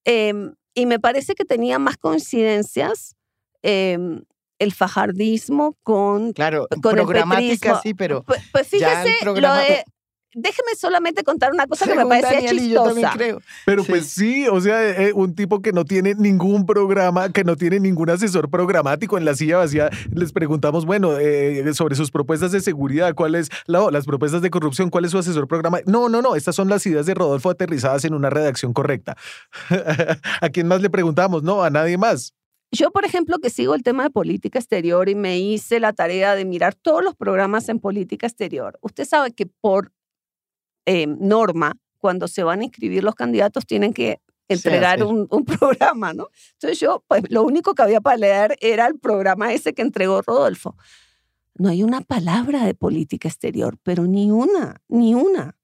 [0.04, 3.16] Em, y me parece que tenía más coincidencias
[3.62, 4.22] em,
[4.58, 6.32] el fajardismo con...
[6.32, 7.80] Claro, Con el programática petrismo.
[7.82, 9.84] sí, pero Pues, pues el fíjese, lo programa- de...
[10.38, 13.12] Déjeme solamente contar una cosa que me parecía Daniel y yo chistosa.
[13.16, 13.40] creo.
[13.64, 13.88] Pero Sí.
[13.90, 17.80] pues sí, o sea, eh, un tipo que no tiene ningún programa, que no tiene
[17.80, 22.60] ningún asesor programático en la silla vacía, les preguntamos, bueno, eh, sobre sus propuestas de
[22.60, 25.78] seguridad, ¿cuáles la- las propuestas de corrupción, cuál es su asesor programa?
[25.86, 29.16] No, no, no, estas son las ideas de Rodolfo aterrizadas en una redacción correcta.
[30.40, 31.42] ¿A quién más le preguntamos?
[31.42, 32.34] No, a nadie más.
[32.72, 36.34] Yo, por ejemplo, que sigo el tema de política exterior y me hice la tarea
[36.34, 38.76] de mirar todos los programas en política exterior.
[38.82, 39.92] Usted sabe que por
[40.86, 45.26] eh, norma, cuando se van a inscribir los candidatos, tienen que entregar un
[45.58, 46.28] programa, ¿no?
[46.52, 50.22] Entonces yo, pues lo único que había para leer era el programa ese que entregó
[50.22, 50.76] Rodolfo.
[51.58, 55.56] No hay una palabra de política exterior, pero ni una, ni una.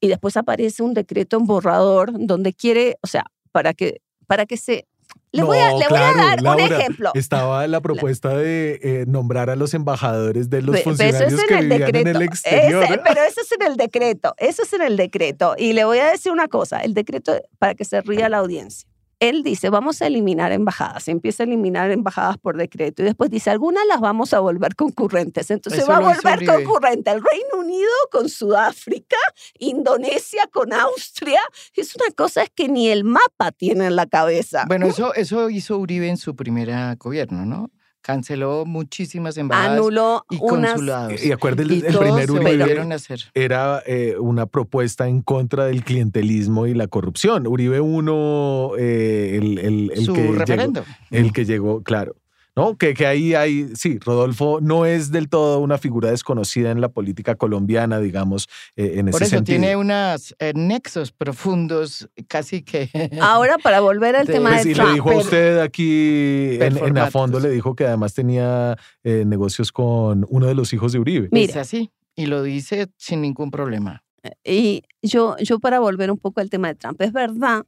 [0.00, 4.56] Y después aparece un decreto en borrador donde quiere, o sea, para que, para que
[4.56, 4.86] se...
[5.32, 7.10] Le, voy, a, No, voy a claro, dar un ejemplo.
[7.14, 11.46] Estaba la propuesta de eh, nombrar a los embajadores de los pero funcionarios es en
[11.46, 12.08] que el vivían decreto.
[12.10, 12.84] en el exterior.
[12.84, 14.34] Ese- pero eso es en el decreto.
[14.38, 15.54] Eso es en el decreto.
[15.58, 18.88] Y le voy a decir una cosa: el decreto, para que se ría la audiencia.
[19.18, 21.08] Él dice, vamos a eliminar embajadas.
[21.08, 23.02] Empieza a eliminar embajadas por decreto.
[23.02, 25.50] Y después dice, algunas las vamos a volver concurrentes.
[25.50, 29.16] Entonces Eso va a volver concurrente el Reino Unido con Sudáfrica,
[29.58, 31.40] Indonesia con Austria.
[31.74, 34.64] Es una cosa es que ni el mapa tiene en la cabeza.
[34.66, 37.70] Bueno, eso, eso hizo Uribe en su primer gobierno, ¿no?
[38.06, 40.74] Canceló muchísimas embajadas Anuló y unas...
[40.74, 41.24] consulados.
[41.24, 43.20] Y acuérdense, Y el todos primer se Uribe volvieron a hacer.
[43.34, 47.48] era eh, una propuesta en contra del clientelismo y la corrupción.
[47.48, 50.84] Uribe uno, eh, el, el- el Su que llegó, referendo.
[51.10, 52.14] el que llegó, claro.
[52.56, 52.76] ¿No?
[52.78, 56.88] Que, que ahí hay, sí, Rodolfo no es del todo una figura desconocida en la
[56.88, 59.58] política colombiana, digamos, eh, en Por ese eso sentido.
[59.60, 62.88] tiene unos nexos profundos, casi que...
[63.20, 64.88] Ahora, para volver al De- tema Pues de sí, Trump.
[64.88, 69.24] le dijo a usted aquí en, en a fondo, le dijo que además tenía eh,
[69.26, 71.28] negocios con uno de los hijos de Uribe.
[71.32, 71.50] Mira.
[71.50, 71.90] Es así.
[72.14, 74.02] Y lo dice sin ningún problema.
[74.42, 77.64] Y yo, yo para volver un poco al tema de Trump, es verdad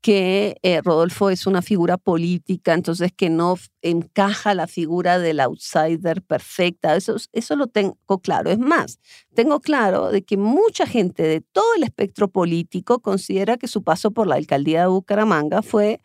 [0.00, 6.22] que eh, Rodolfo es una figura política, entonces que no encaja la figura del outsider
[6.22, 6.96] perfecta.
[6.96, 8.50] Eso, eso lo tengo claro.
[8.50, 8.98] Es más,
[9.34, 14.10] tengo claro de que mucha gente de todo el espectro político considera que su paso
[14.10, 16.00] por la alcaldía de Bucaramanga fue,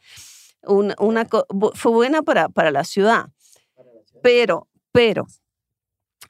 [0.63, 3.27] un- una, bu- fue buena para, para la ciudad.
[4.21, 5.25] Pero, pero,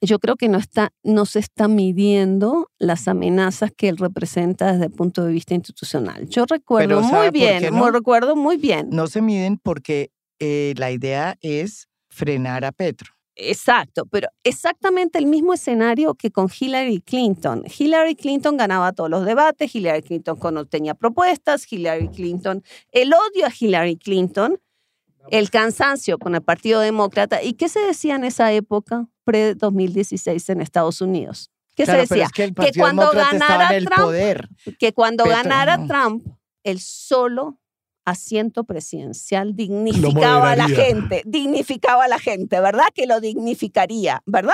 [0.02, 4.86] yo creo que no, está, no se está midiendo las amenazas que él representa desde
[4.86, 6.28] el punto de vista institucional.
[6.28, 7.92] Yo recuerdo Pero muy ¿sabe por bien, no?
[7.92, 8.90] recuerdo muy bien.
[8.92, 13.12] No se miden porque eh, la idea es frenar a Petro.
[13.38, 17.64] Exacto, pero exactamente el mismo escenario que con Hillary Clinton.
[17.78, 23.46] Hillary Clinton ganaba todos los debates, Hillary Clinton con- tenía propuestas, Hillary Clinton, el odio
[23.46, 24.58] a Hillary Clinton,
[25.32, 27.42] el cansancio con el Partido Demócrata.
[27.44, 31.52] ¿Y qué se decía en esa época, pre-2016 en Estados Unidos?
[31.76, 32.28] ¿Qué Claro, se decía?
[32.36, 34.50] es que cuando ganara Trump, poder.
[34.80, 35.88] que cuando Petro, ganara no.
[35.88, 36.26] Trump,
[36.64, 37.60] el solo
[38.06, 42.86] asiento presidencial dignificaba a la gente, dignificaba a la gente, ¿verdad?
[42.94, 44.54] Que lo dignificaría, ¿verdad?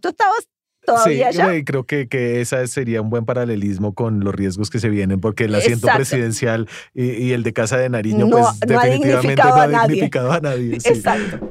[0.00, 0.48] Tú estabas
[0.86, 1.64] todavía sí, ya.
[1.64, 5.44] creo que, que esa sería un buen paralelismo con los riesgos que se vienen, porque
[5.44, 5.96] el asiento Exacto.
[5.98, 9.60] presidencial y, y el de Casa de Nariño, No- pues no ha definitivamente dignificado no
[9.60, 9.88] a ha nadie.
[9.94, 10.80] dignificado a nadie.
[10.80, 10.88] sí.
[10.88, 11.48] Exacto.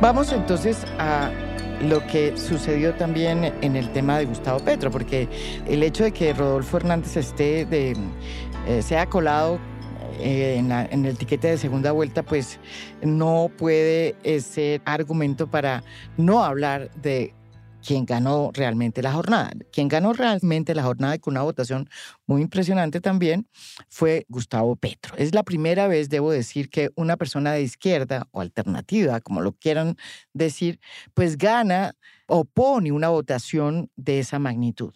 [0.00, 1.30] Vamos entonces a
[1.82, 5.28] lo que sucedió también en el tema de Gustavo Petro, porque
[5.66, 7.96] el hecho de que Rodolfo Hernández esté de,
[8.66, 9.58] eh, sea colado
[10.18, 12.58] eh, en, la- en el tiquete de segunda vuelta, pues
[13.02, 15.82] no puede eh, ser argumento para
[16.16, 17.34] no hablar de
[17.82, 19.50] quien ganó realmente la jornada.
[19.72, 21.88] Quien ganó realmente la jornada con una votación
[22.26, 23.48] muy impresionante también
[23.88, 25.14] fue Gustavo Petro.
[25.16, 29.52] Es la primera vez, debo decir, que una persona de izquierda o alternativa, como lo
[29.52, 29.96] quieran
[30.34, 30.78] decir,
[31.14, 31.94] pues gana
[32.26, 34.92] o pone una votación de esa magnitud.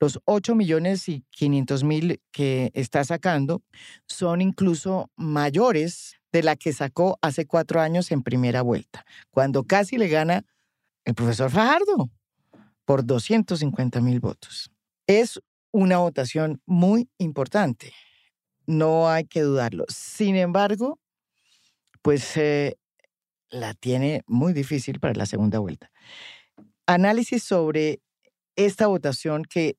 [0.00, 3.62] Los 8 millones y 500 mil que está sacando
[4.06, 9.98] son incluso mayores de la que sacó hace cuatro años en primera vuelta, cuando casi
[9.98, 10.44] le gana
[11.04, 12.10] el profesor Fajardo
[12.86, 14.70] por 250 mil votos.
[15.06, 17.92] Es una votación muy importante,
[18.66, 19.84] no hay que dudarlo.
[19.88, 20.98] Sin embargo,
[22.00, 22.78] pues eh,
[23.50, 25.90] la tiene muy difícil para la segunda vuelta.
[26.86, 28.00] Análisis sobre
[28.56, 29.76] esta votación que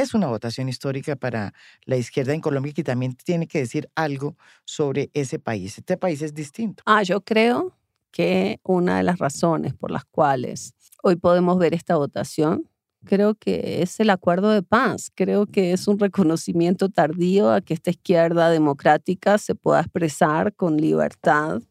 [0.00, 1.52] es una votación histórica para
[1.84, 5.78] la izquierda en Colombia que también tiene que decir algo sobre ese país.
[5.78, 6.82] Este país es distinto.
[6.86, 7.76] Ah, yo creo
[8.10, 12.68] que una de las razones por las cuales hoy podemos ver esta votación,
[13.04, 15.10] creo que es el acuerdo de paz.
[15.14, 20.76] Creo que es un reconocimiento tardío a que esta izquierda democrática se pueda expresar con
[20.76, 21.62] libertad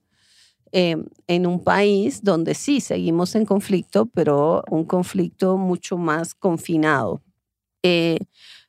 [0.74, 0.96] eh,
[1.28, 7.22] en un país donde sí seguimos en conflicto, pero un conflicto mucho más confinado.
[7.84, 8.20] Eh,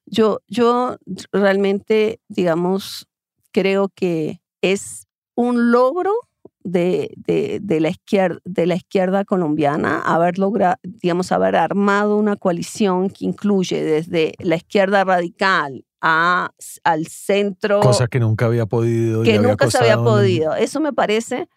[0.07, 0.96] yo, yo
[1.33, 3.07] realmente, digamos,
[3.53, 6.12] creo que es un logro
[6.64, 12.37] de, de, de la izquierda, de la izquierda colombiana haber logrado, digamos, haber armado una
[12.37, 16.51] coalición que incluye desde la izquierda radical a,
[16.85, 19.22] al centro, Cosa que nunca había podido.
[19.22, 20.55] que había nunca se había podido.
[20.55, 21.48] Eso me parece,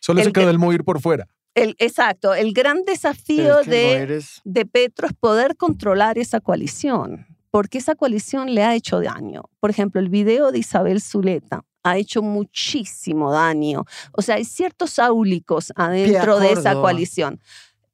[0.00, 1.26] Solo se quedó que- el MUIR por fuera.
[1.62, 6.18] El, exacto, el gran desafío Es que de, no eres- de Petro es poder controlar
[6.18, 9.42] esa coalición, porque esa coalición le ha hecho daño.
[9.60, 13.84] Por ejemplo, el video de Isabel Zuleta ha hecho muchísimo daño.
[14.12, 17.40] O sea, hay ciertos áulicos adentro de esa coalición.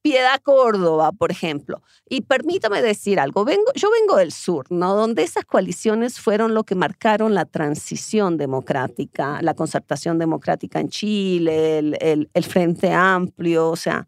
[0.04, 1.80] Piedad Córdoba, por ejemplo.
[2.06, 4.94] Y permítame decir algo, vengo, yo vengo del sur, ¿no?
[4.94, 11.78] Donde esas coaliciones fueron lo que marcaron la transición democrática, la concertación democrática en Chile,
[11.78, 14.06] el, el- el Frente Amplio, o sea,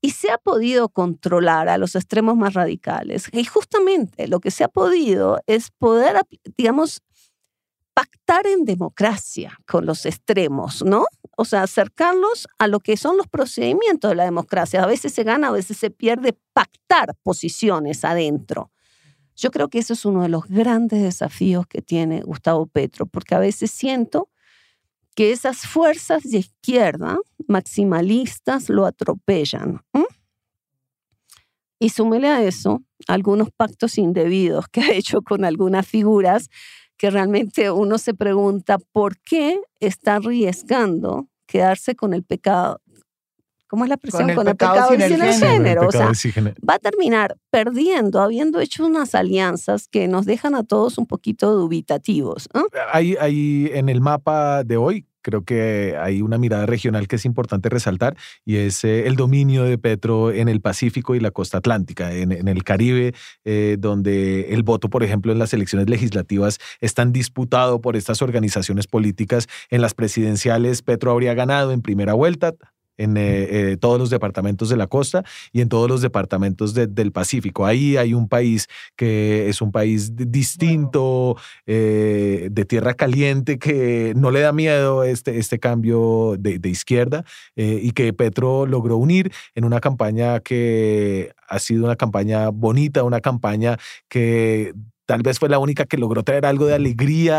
[0.00, 3.28] y se ha podido controlar a los extremos más radicales.
[3.32, 6.16] Y justamente lo que se ha podido es poder,
[6.56, 7.02] digamos,
[7.94, 11.04] pactar en democracia con los extremos, ¿no?
[11.42, 14.80] O sea, acercarlos a lo que son los procedimientos de la democracia.
[14.80, 18.70] A veces se gana, a veces se pierde, pactar posiciones adentro.
[19.34, 23.34] Yo creo que eso es uno de los grandes desafíos que tiene Gustavo Petro, porque
[23.34, 24.28] a veces siento
[25.16, 29.80] que esas fuerzas de izquierda maximalistas lo atropellan.
[31.80, 36.50] Y súmele a eso algunos pactos indebidos que ha hecho con algunas figuras
[36.96, 42.80] que realmente uno se pregunta por qué está arriesgando quedarse con el pecado.
[43.68, 44.30] ¿Cómo es la expresión?
[44.30, 45.32] el pecado sin el género.
[45.32, 45.88] género.
[45.88, 50.62] O sea, Pecado va a terminar perdiendo, habiendo hecho unas alianzas que nos dejan a
[50.62, 52.48] todos un poquito dubitativos.
[52.54, 52.66] ¿no?
[52.92, 57.24] Hay, hay en el mapa de hoy, creo que hay una mirada regional que es
[57.24, 61.58] importante resaltar y es eh, el dominio de Petro en el Pacífico y la costa
[61.58, 66.94] atlántica, en, el Caribe, eh, donde el voto, por ejemplo, en las elecciones legislativas es
[66.94, 69.46] tan disputado por estas organizaciones políticas.
[69.70, 72.54] En las presidenciales, Petro habría ganado en primera vuelta
[72.96, 76.86] en eh, eh, todos los departamentos de la costa y en todos los departamentos de-
[76.86, 77.66] del Pacífico.
[77.66, 84.12] Ahí hay un país que es un país di- distinto, eh, de tierra caliente, que
[84.16, 87.24] no le da miedo este, este cambio de, de izquierda
[87.56, 93.20] y que Petro logró unir en una campaña que ha sido una campaña bonita, una
[93.20, 93.78] campaña
[94.08, 94.72] que
[95.12, 97.36] tal vez fue la única que logró traer algo de alegría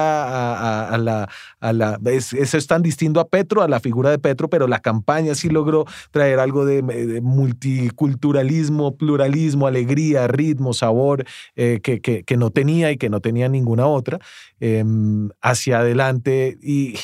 [0.93, 1.27] a, la...
[1.59, 4.67] A la es- eso es tan distinto a Petro, a la figura de Petro, pero
[4.67, 6.83] la campaña sí logró traer algo de,
[7.21, 13.87] multiculturalismo, pluralismo, alegría, ritmo, sabor, eh, que, que- no tenía y que no tenía ninguna
[13.87, 14.19] otra,
[14.59, 14.83] eh,
[15.41, 16.57] hacia adelante.
[16.61, 16.95] Y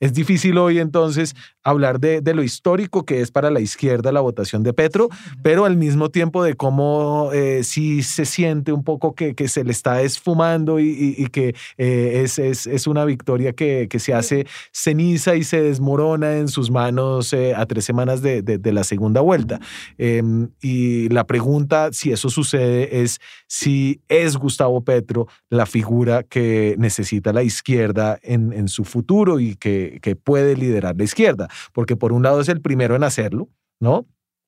[0.00, 1.34] es difícil hoy entonces
[1.66, 5.08] hablar de, lo histórico que es para la izquierda la votación de Petro,
[5.42, 9.64] pero al mismo tiempo de cómo eh, sí se siente un poco que, que se
[9.64, 15.34] le está esfumando y, que eh, es, es, una victoria que, que, se hace ceniza
[15.34, 19.58] y se desmorona en sus manos eh, a tres semanas de, de, la segunda vuelta.
[19.98, 23.18] Em, y la pregunta, si eso sucede, es
[23.48, 29.56] si es Gustavo Petro la figura que necesita la izquierda en, en su futuro y
[29.56, 29.65] que,
[30.00, 33.48] que puede liderar la izquierda porque por un lado es el primero en hacerlo,
[33.80, 34.06] ¿no?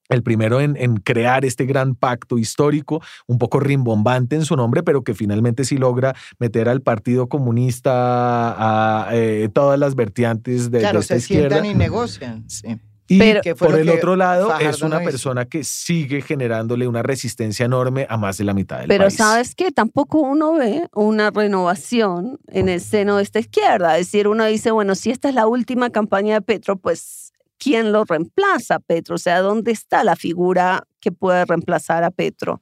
[0.08, 5.02] el primero en, crear este gran pacto histórico, un poco rimbombante en su nombre, pero
[5.02, 11.00] que finalmente sí logra meter al Partido Comunista a, eh, todas las vertientes de, claro,
[11.00, 12.48] esta se sientan y negocian.
[12.48, 12.78] Sí.
[13.08, 18.18] Y por el otro lado es una persona que sigue generándole una resistencia enorme a
[18.18, 19.16] más de la mitad del Pero país.
[19.16, 23.98] Pero sabes que tampoco uno ve una renovación en el seno de esta izquierda.
[23.98, 27.92] Es decir, uno dice, bueno, si esta es la última campaña de Petro, pues ¿quién
[27.92, 29.14] lo reemplaza a Petro?
[29.14, 32.60] O sea, ¿dónde está la figura que puede reemplazar a Petro?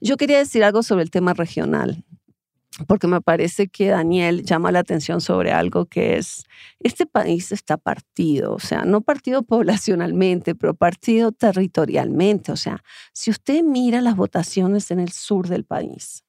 [0.00, 2.04] Yo quería decir algo sobre el tema regional
[2.86, 6.44] porque me parece que Daniel llama la atención sobre algo que es,
[6.80, 12.52] este país está partido, o sea, no partido poblacionalmente, pero partido territorialmente.
[12.52, 16.24] O sea, si usted mira las votaciones en el sur del país,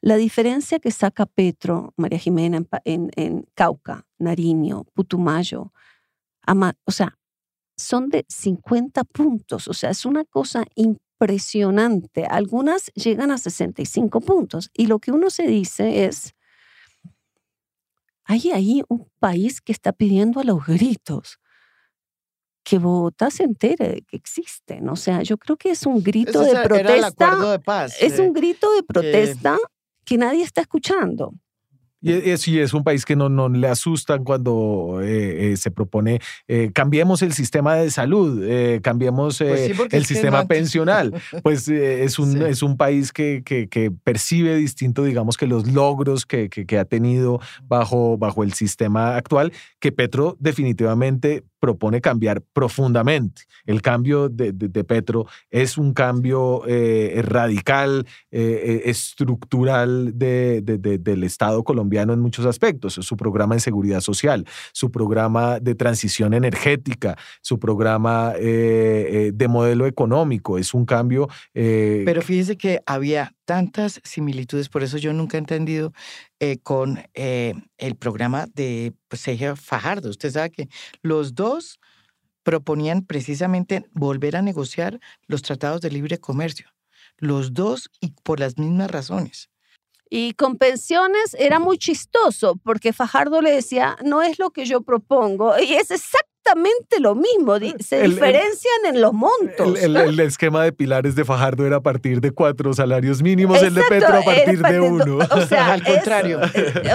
[0.00, 5.72] la diferencia que saca Petro, María Jimena, en, Cauca, Nariño, Putumayo,
[6.84, 7.16] o sea,
[7.76, 9.68] son de 50 puntos.
[9.68, 11.11] O sea, es una cosa impresionante.
[12.26, 14.70] Algunas llegan a 65 puntos.
[14.74, 16.34] Y lo que uno se dice es,
[18.24, 21.38] hay ahí un país que está pidiendo a los gritos
[22.64, 24.88] que Bogotá se entere de que existen.
[24.88, 27.36] O sea, yo creo que es un grito de protesta.
[28.00, 29.56] es un grito de protesta
[30.04, 31.32] que nadie está escuchando.
[32.02, 36.20] Y es, es un país que no, no le asustan cuando eh, eh, se propone
[36.48, 38.42] eh, cambiemos el sistema de salud,
[38.82, 41.14] cambiemos pues el sistema pensional.
[41.42, 46.26] Pues es, un, es un país que, que, que, percibe distinto, digamos, que los logros
[46.26, 53.42] que, que, ha tenido bajo, bajo el sistema actual, que Petro definitivamente propone cambiar profundamente.
[53.66, 54.52] El cambio de,
[54.82, 62.94] Petro es un cambio eh, radical, eh, eh, estructural del Estado colombiano en muchos aspectos.
[62.94, 70.58] Su programa en seguridad social, su programa de transición energética, su programa de modelo económico.
[70.58, 71.28] Es un cambio...
[71.52, 75.92] Pero fíjese que había tantas similitudes, por eso yo nunca he entendido
[76.40, 80.10] eh, con eh, el programa de pues, Sergio Fajardo.
[80.10, 80.68] Usted sabe que
[81.02, 81.78] los dos
[82.42, 86.68] proponían precisamente volver a negociar los tratados de libre comercio.
[87.18, 89.48] Los dos y por las mismas razones.
[90.10, 94.82] Y con pensiones era muy chistoso porque Fajardo le decía, no es lo que yo
[94.82, 95.58] propongo.
[95.58, 96.31] Y es exactamente
[97.00, 99.80] lo mismo, se diferencian en los montos.
[99.80, 103.82] El, esquema de pilares de Fajardo era a partir de cuatro salarios mínimos, el de
[103.88, 105.18] Petro a partir de uno.
[105.18, 106.40] O sea, al contrario.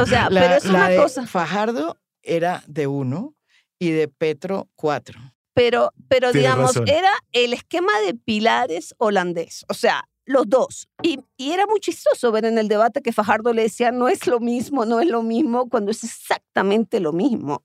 [0.02, 1.28] o sea, pero es una cosa.
[1.28, 3.36] Fajardo era de uno
[3.80, 5.20] y de Petro cuatro.
[5.54, 9.66] Pero, pero digamos, era el esquema de pilares holandés.
[9.70, 10.88] O sea, los dos.
[11.02, 14.40] Y, era muy chistoso ver en el debate que Fajardo le decía, no es lo
[14.40, 17.64] mismo, no es lo mismo, cuando es exactamente lo mismo.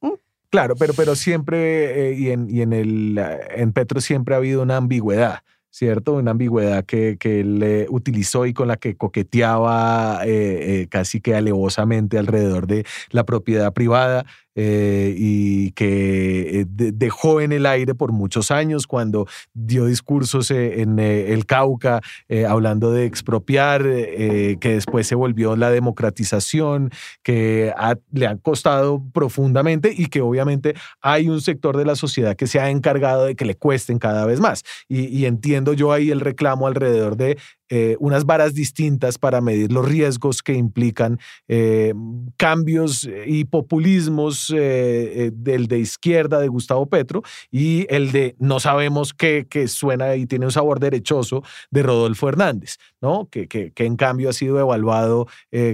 [0.52, 3.18] Claro, pero, pero siempre, eh, y, en, y en, el,
[3.56, 5.40] en Petro siempre ha habido una ambigüedad.
[5.70, 6.12] ¿cierto?
[6.12, 11.34] Una ambigüedad que, que él utilizó y con la que coqueteaba eh, eh, casi que
[11.34, 14.26] alevosamente alrededor de la propiedad privada.
[14.54, 20.82] Eh, y que eh, dejó en el aire por muchos años cuando dio discursos eh,
[20.82, 22.00] en el Cauca
[22.48, 26.90] hablando de expropiar, que después se volvió la democratización,
[27.22, 27.72] que
[28.12, 32.60] le han costado profundamente y que obviamente hay un sector de la sociedad que se
[32.60, 34.62] ha encargado de que le cuesten cada vez más.
[34.88, 37.38] y entiendo yo ahí el reclamo alrededor de
[37.74, 41.18] eh, unas varas distintas para medir los riesgos que implican
[41.48, 41.94] eh,
[42.36, 49.14] cambios y populismos eh, del de izquierda de Gustavo Petro y el de no sabemos
[49.14, 53.30] qué, que suena y tiene un sabor derechoso de Rodolfo Hernández, ¿no?
[53.30, 55.26] Que, que, en cambio ha sido evaluado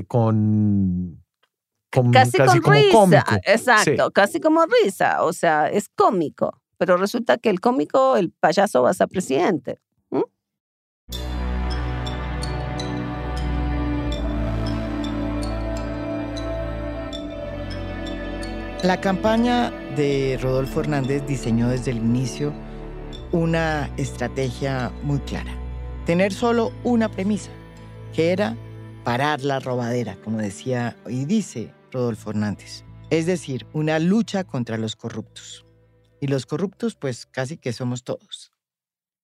[0.06, 1.20] con
[2.12, 7.60] casi, con risa, exacto, casi como risa, o sea, es cómico, pero resulta que el
[7.60, 9.80] cómico, el payaso va a ser presidente.
[18.84, 22.52] La campaña de Rodolfo Hernández diseñó desde el inicio
[23.32, 25.52] una estrategia muy clara.
[26.06, 27.50] Tener solo una premisa,
[28.14, 28.56] que era
[29.02, 32.84] parar la robadera, como decía y dice Rodolfo Hernández.
[33.10, 35.66] Es decir, una lucha contra los corruptos.
[36.20, 38.52] Y los corruptos, pues casi que somos todos.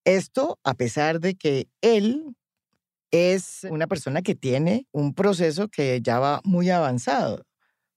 [0.04, 2.34] Esto a pesar de que él
[3.12, 7.44] es una persona que tiene un proceso que ya va muy avanzado,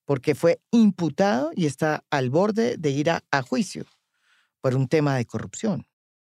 [0.07, 3.85] porque fue imputado y está al borde de ir a, juicio
[4.61, 5.85] por un tema de corrupción.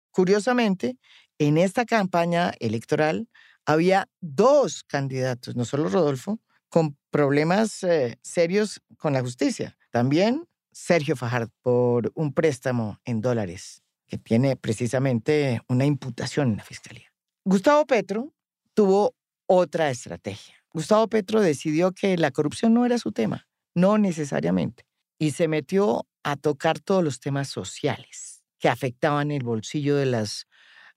[0.09, 0.97] Curiosamente,
[1.37, 3.29] en esta campaña electoral
[3.67, 9.77] había dos candidatos, no solo Rodolfo, con problemas eh, serios con la justicia.
[9.91, 16.63] También Sergio Fajardo por un préstamo en dólares que tiene precisamente una imputación en la
[16.63, 17.13] fiscalía.
[17.45, 18.33] Gustavo Petro
[18.73, 19.13] tuvo
[19.45, 20.55] otra estrategia.
[20.73, 24.85] Gustavo Petro decidió que la corrupción no era su tema, no necesariamente,
[25.17, 30.47] y se metió a tocar todos los temas sociales que afectaban el bolsillo de las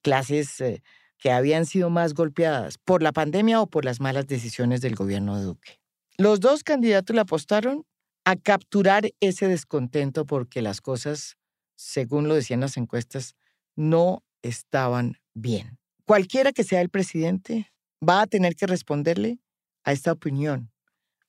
[0.02, 0.82] clases eh,
[1.18, 5.38] que habían sido más golpeadas por la pandemia o por las malas decisiones del gobierno
[5.38, 5.80] de Duque.
[6.18, 7.86] Los dos candidatos le apostaron
[8.24, 11.36] a capturar ese descontento porque las cosas,
[11.76, 13.36] según lo decían las encuestas,
[13.76, 15.78] no estaban bien.
[16.04, 17.72] Cualquiera que sea el presidente
[18.06, 19.38] va a tener que responderle
[19.84, 20.71] a esta opinión,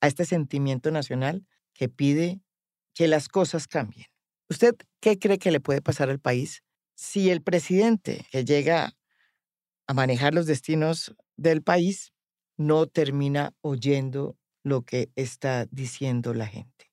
[0.03, 2.41] a este sentimiento nacional que pide
[2.93, 4.07] que las cosas cambien.
[4.49, 6.61] ¿Usted qué cree que le puede pasar al país
[6.93, 8.97] si el presidente que llega
[9.87, 12.11] a manejar los destinos del país
[12.57, 16.92] no termina oyendo lo que está diciendo la gente?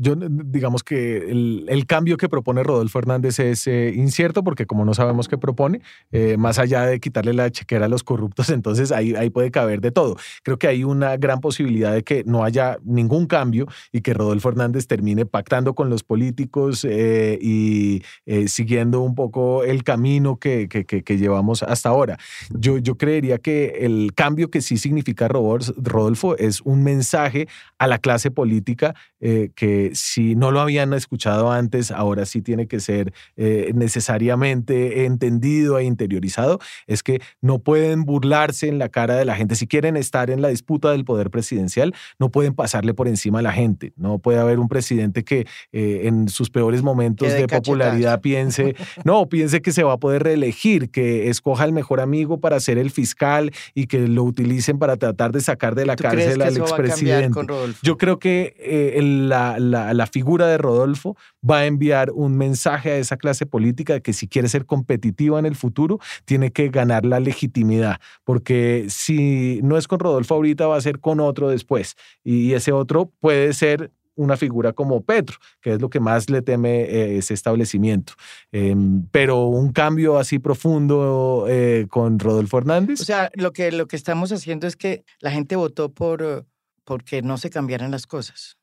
[0.00, 4.94] Yo, digamos que el, cambio que propone Rodolfo Hernández es eh, incierto porque como no
[4.94, 5.80] sabemos qué propone,
[6.12, 9.80] eh, más allá de quitarle la chequera a los corruptos, entonces ahí, ahí puede caber
[9.80, 10.16] de todo.
[10.44, 14.50] Creo que hay una gran posibilidad de que no haya ningún cambio y que Rodolfo
[14.50, 18.02] Hernández termine pactando con los políticos eh, y
[18.46, 22.18] siguiendo un poco el camino que, que, que, llevamos hasta ahora.
[22.50, 27.98] Yo, yo creería que el cambio que sí significa Rodolfo es un mensaje a la
[27.98, 33.72] clase política que si no lo habían escuchado antes, ahora sí tiene que ser eh,
[33.74, 39.54] necesariamente entendido e interiorizado, es que no pueden burlarse en la cara de la gente.
[39.54, 43.42] Si quieren estar en la disputa del poder presidencial, no pueden pasarle por encima a
[43.42, 43.92] la gente.
[43.96, 48.74] No puede haber un presidente que eh, en sus peores momentos de popularidad piense,
[49.04, 52.78] no, piense que se va a poder reelegir, que escoja el mejor amigo para ser
[52.78, 57.38] el fiscal y que lo utilicen para tratar de sacar de la cárcel al expresidente.
[57.82, 59.58] Yo creo que eh, la
[59.92, 61.16] la, figura de Rodolfo
[61.48, 65.38] va a enviar un mensaje a esa clase política de que si quiere ser competitiva
[65.38, 70.66] en el futuro, tiene que ganar la legitimidad, porque si no es con Rodolfo ahorita,
[70.66, 71.96] va a ser con otro después.
[72.24, 76.42] Y ese otro puede ser una figura como Petro, que es lo que más le
[76.42, 78.14] teme eh, ese establecimiento.
[78.50, 83.00] Em, pero un cambio así profundo eh, con Rodolfo Hernández.
[83.00, 86.46] O sea, lo que, lo que estamos haciendo es que la gente votó por
[86.84, 88.56] porque no se cambiaran las cosas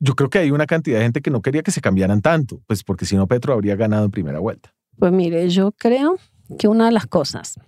[0.00, 2.60] yo creo que hay una cantidad de gente que no quería que se cambiaran tanto,
[2.66, 4.74] pues porque si no Petro habría ganado en primera vuelta.
[4.98, 6.16] Pues mire, yo creo
[6.58, 7.60] que una de las cosas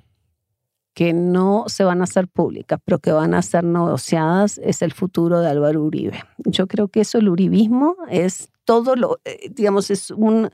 [0.94, 4.92] que no se van a hacer públicas, pero que van a ser negociadas, es el
[4.92, 6.22] futuro de Álvaro Uribe.
[6.38, 10.50] Yo creo que eso, el uribismo, es todo lo, eh, digamos, es un,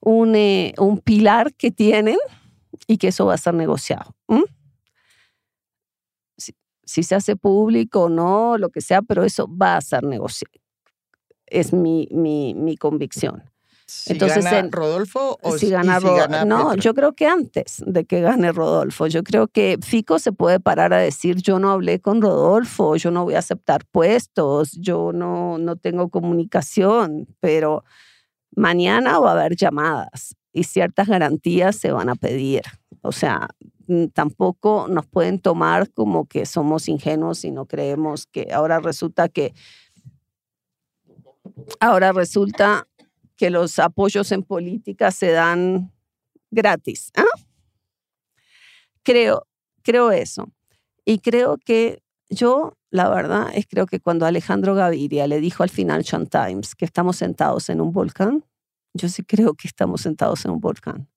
[0.00, 2.18] un, eh, un pilar que tienen
[2.86, 4.14] y que eso va a ser negociado.
[6.36, 6.54] Si,
[6.84, 10.63] si, se hace público o no, lo que sea, pero eso va a ser negociado
[11.46, 13.42] es mi, mi, mi convicción.
[13.86, 16.46] Si Entonces, gana Rodolfo o si gana, Rodolfo.
[16.46, 19.06] No, yo creo que antes de que gane Rodolfo.
[19.08, 23.10] Yo creo que Fico se puede parar a decir, yo no hablé con Rodolfo, yo
[23.10, 27.84] no voy a aceptar puestos, yo no, no tengo comunicación, pero
[28.56, 32.62] mañana va a haber llamadas y ciertas garantías se van a pedir.
[33.02, 33.48] O sea,
[33.86, 39.28] mm, tampoco nos pueden tomar como que somos ingenuos y no creemos que ahora resulta
[39.28, 39.52] que
[41.80, 42.86] Ahora resulta
[43.36, 45.92] que los apoyos en política se dan
[46.50, 47.10] gratis.
[47.16, 47.24] ¿ah?
[49.02, 49.46] Creo,
[49.82, 50.50] creo eso.
[51.04, 55.70] Y creo que yo, la verdad, es creo que cuando Alejandro Gaviria le dijo al
[55.70, 58.44] Financial Times que estamos sentados en un volcán,
[58.94, 61.08] yo sí creo que estamos sentados en un volcán.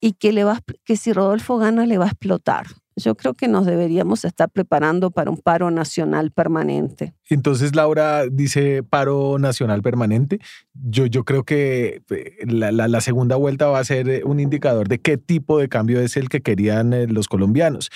[0.00, 2.66] Y que, le va, que si Rodolfo gana le va a explotar.
[2.96, 7.12] Yo creo que nos deberíamos estar preparando para un paro nacional permanente.
[7.28, 10.38] Entonces, Laura dice paro nacional permanente.
[10.74, 14.88] Yo, yo creo que eh, la, la, segunda vuelta va a ser eh, un indicador
[14.88, 17.90] de qué tipo de cambio es el que querían eh, los colombianos.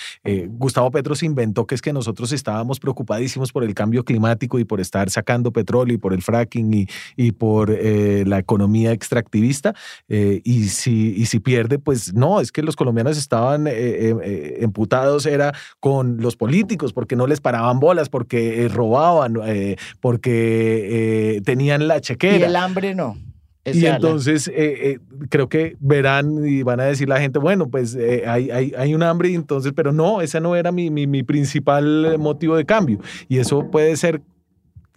[0.49, 4.65] Gustavo Petro se inventó que es que nosotros estábamos preocupadísimos por el cambio climático y
[4.65, 9.73] por estar sacando petróleo y por el fracking y, y por la economía extractivista.
[10.07, 15.53] y, si, y si pierde, pues no, es que los colombianos estaban emputados diputados era
[15.79, 21.87] con los políticos, porque no les paraban bolas, porque eh, robaban, eh, porque eh, tenían
[21.87, 22.37] la chequera.
[22.37, 23.17] Y el hambre no.
[23.65, 24.49] Y entonces
[25.29, 29.03] creo que verán y van a decir la gente, bueno, pues hay, hay, hay, un
[29.03, 32.99] hambre y entonces, pero no, ese no era mi, mi, mi principal motivo de cambio.
[33.27, 34.23] Y eso puede ser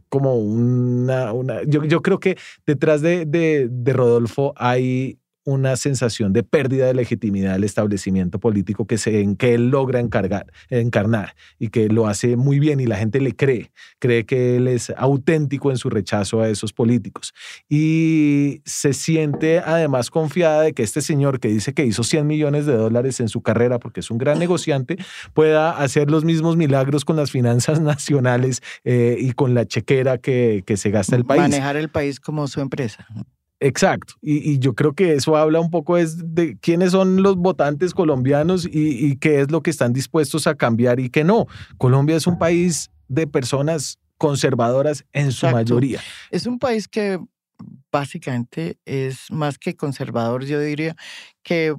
[0.08, 6.32] como una, una yo, yo creo que detrás de, de, de Rodolfo hay una sensación
[6.32, 11.68] de pérdida de legitimidad del establecimiento político que, en que él logra encargar, encarnar y
[11.68, 15.70] que lo hace muy bien y la gente le cree, cree que él es auténtico
[15.70, 17.34] en su rechazo a esos políticos.
[17.68, 22.66] Y se siente además confiada de que este señor que dice que hizo 100 millones
[22.66, 24.96] de dólares en su carrera porque es un gran negociante,
[25.34, 30.62] pueda hacer los mismos milagros con las finanzas nacionales eh, y con la chequera que,
[30.66, 31.42] que se gasta el país.
[31.42, 33.06] Manejar el país como su empresa.
[33.62, 34.14] Exacto.
[34.20, 38.68] Y, yo creo que eso habla un poco es de quiénes son los votantes colombianos
[38.70, 41.46] y, qué es lo que están dispuestos a cambiar y qué no.
[41.78, 46.00] Colombia es un país de personas conservadoras en su mayoría.
[46.30, 47.20] Es un país que
[47.92, 50.96] básicamente es más que conservador, yo diría
[51.44, 51.76] que,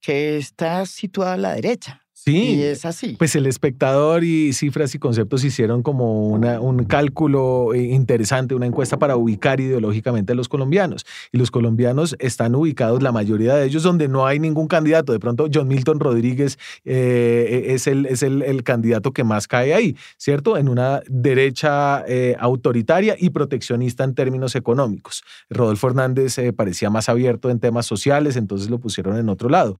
[0.00, 1.99] que está situado a la derecha.
[2.24, 3.16] Sí, es así.
[3.18, 8.66] Pues el espectador y cifras y conceptos hicieron como una, un cálculo eh, interesante, una
[8.66, 11.06] encuesta para ubicar ideológicamente a los colombianos.
[11.32, 15.14] Y los colombianos están ubicados, la mayoría de ellos, donde no hay ningún candidato.
[15.14, 19.96] De pronto, John Milton Rodríguez eh, es, el, es el, candidato que más cae ahí,
[20.18, 20.58] ¿cierto?
[20.58, 25.24] En una derecha eh, autoritaria y proteccionista en términos económicos.
[25.48, 29.78] Rodolfo Hernández parecía más abierto en temas sociales, entonces lo pusieron en otro lado.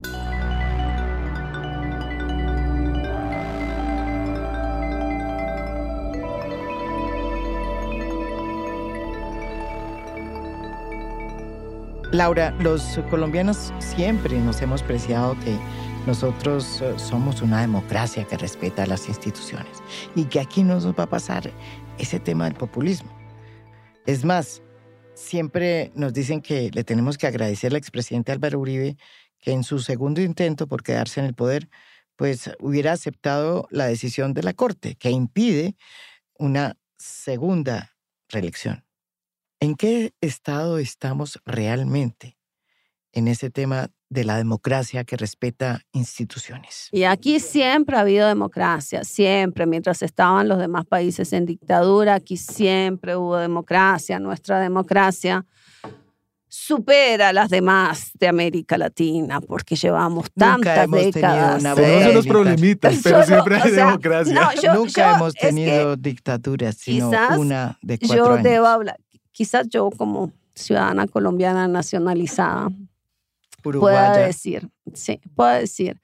[12.12, 15.56] Laura, los colombianos siempre nos hemos preciado que
[16.08, 19.78] nosotros eh, somos una democracia que respeta las instituciones
[20.16, 21.52] y que aquí no nos va a pasar
[21.98, 23.16] ese tema del populismo.
[24.06, 24.60] Es más,
[25.14, 28.96] siempre nos dicen que le tenemos que agradecer al expresidente Álvaro Uribe
[29.38, 31.68] que en su segundo intento por quedarse en el poder,
[32.16, 35.76] pues hubiera aceptado la decisión de la Corte que impide
[36.36, 37.96] una segunda
[38.28, 38.84] reelección.
[39.62, 42.38] ¿En qué estado estamos realmente
[43.12, 46.88] en ese tema de la democracia que respeta instituciones?
[46.92, 49.66] Y aquí siempre ha habido democracia, siempre.
[49.66, 54.18] Mientras estaban los demás países en dictadura, aquí siempre hubo democracia.
[54.18, 55.44] Nuestra democracia
[56.48, 61.62] supera las demás de América Latina porque llevamos tantas décadas.
[61.74, 64.50] Tenemos unos problemitas, pero siempre hay democracia.
[64.74, 68.96] Nunca hemos tenido dictaduras, sino una de cuatro yo Debo hablar,
[69.40, 72.68] quizás yo como ciudadana colombiana nacionalizada
[73.62, 75.98] pueda decir, sí, pueda decir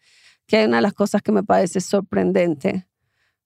[0.46, 2.88] que hay una de las cosas que me parece sorprendente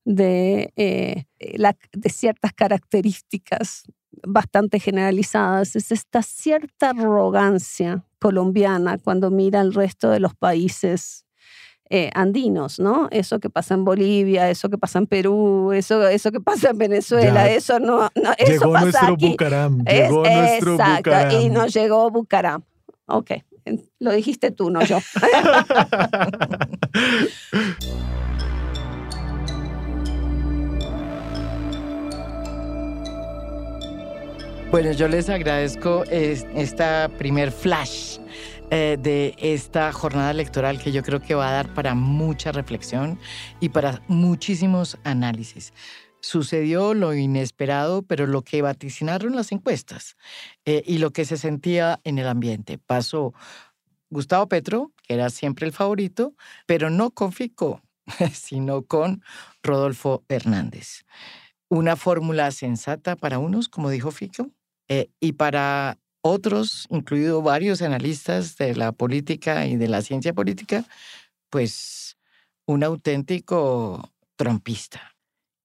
[0.04, 3.82] de, eh, de ciertas características
[4.22, 11.26] bastante generalizadas es esta cierta arrogancia colombiana cuando mira al resto de los países
[11.92, 13.08] eh, andinos, ¿no?
[13.10, 16.78] Eso que pasa en Bolivia, eso que pasa en Perú, eso, eso que pasa en
[16.78, 19.30] Venezuela, eso no, no eso llegó pasa nuestro aquí.
[19.30, 21.40] Bucaram, llegó nuestro exacto, Bucaram.
[21.40, 22.62] y nos llegó Bucaram.
[23.06, 23.32] Ok,
[23.98, 24.98] lo dijiste tú, no yo.
[34.70, 38.19] Bueno, yo les agradezco esta primer flash
[38.70, 43.18] eh, de esta jornada electoral que yo creo que va a dar para mucha reflexión
[43.58, 45.72] y para muchísimos análisis.
[46.20, 50.16] Sucedió lo inesperado, pero lo que vaticinaron las encuestas
[50.64, 52.78] eh, y lo que se sentía en el ambiente.
[52.78, 53.34] Pasó
[54.10, 56.34] Gustavo Petro, que era siempre el favorito,
[56.66, 57.82] pero no con Fico,
[58.32, 59.24] sino con
[59.62, 61.04] Rodolfo Hernández.
[61.68, 64.50] Una fórmula sensata para unos, como dijo Fico,
[64.88, 70.84] eh, y para otros, incluido varios analistas de la política y de la ciencia política,
[71.50, 72.16] pues
[72.66, 75.16] un auténtico trompista.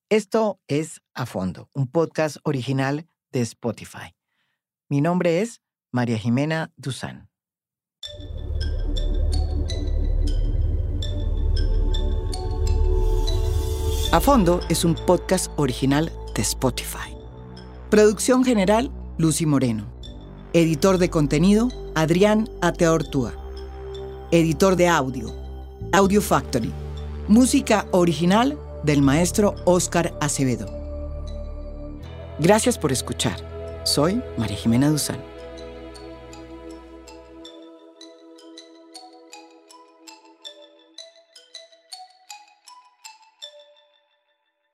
[0.09, 4.15] Esto es A Fondo, un podcast original de Spotify.
[4.89, 7.29] Mi nombre es María Jimena Duzán.
[14.11, 17.15] A Fondo es un podcast original de Spotify.
[17.89, 19.94] Producción general, Lucy Moreno.
[20.55, 23.33] Editor de contenido, Adrián Ateortúa.
[24.31, 25.35] Editor de audio,
[25.91, 26.71] Audio Factory.
[27.27, 30.67] Música original del maestro Oscar Acevedo.
[32.39, 33.35] Gracias por escuchar.
[33.83, 35.34] Soy María Jimena Duzán.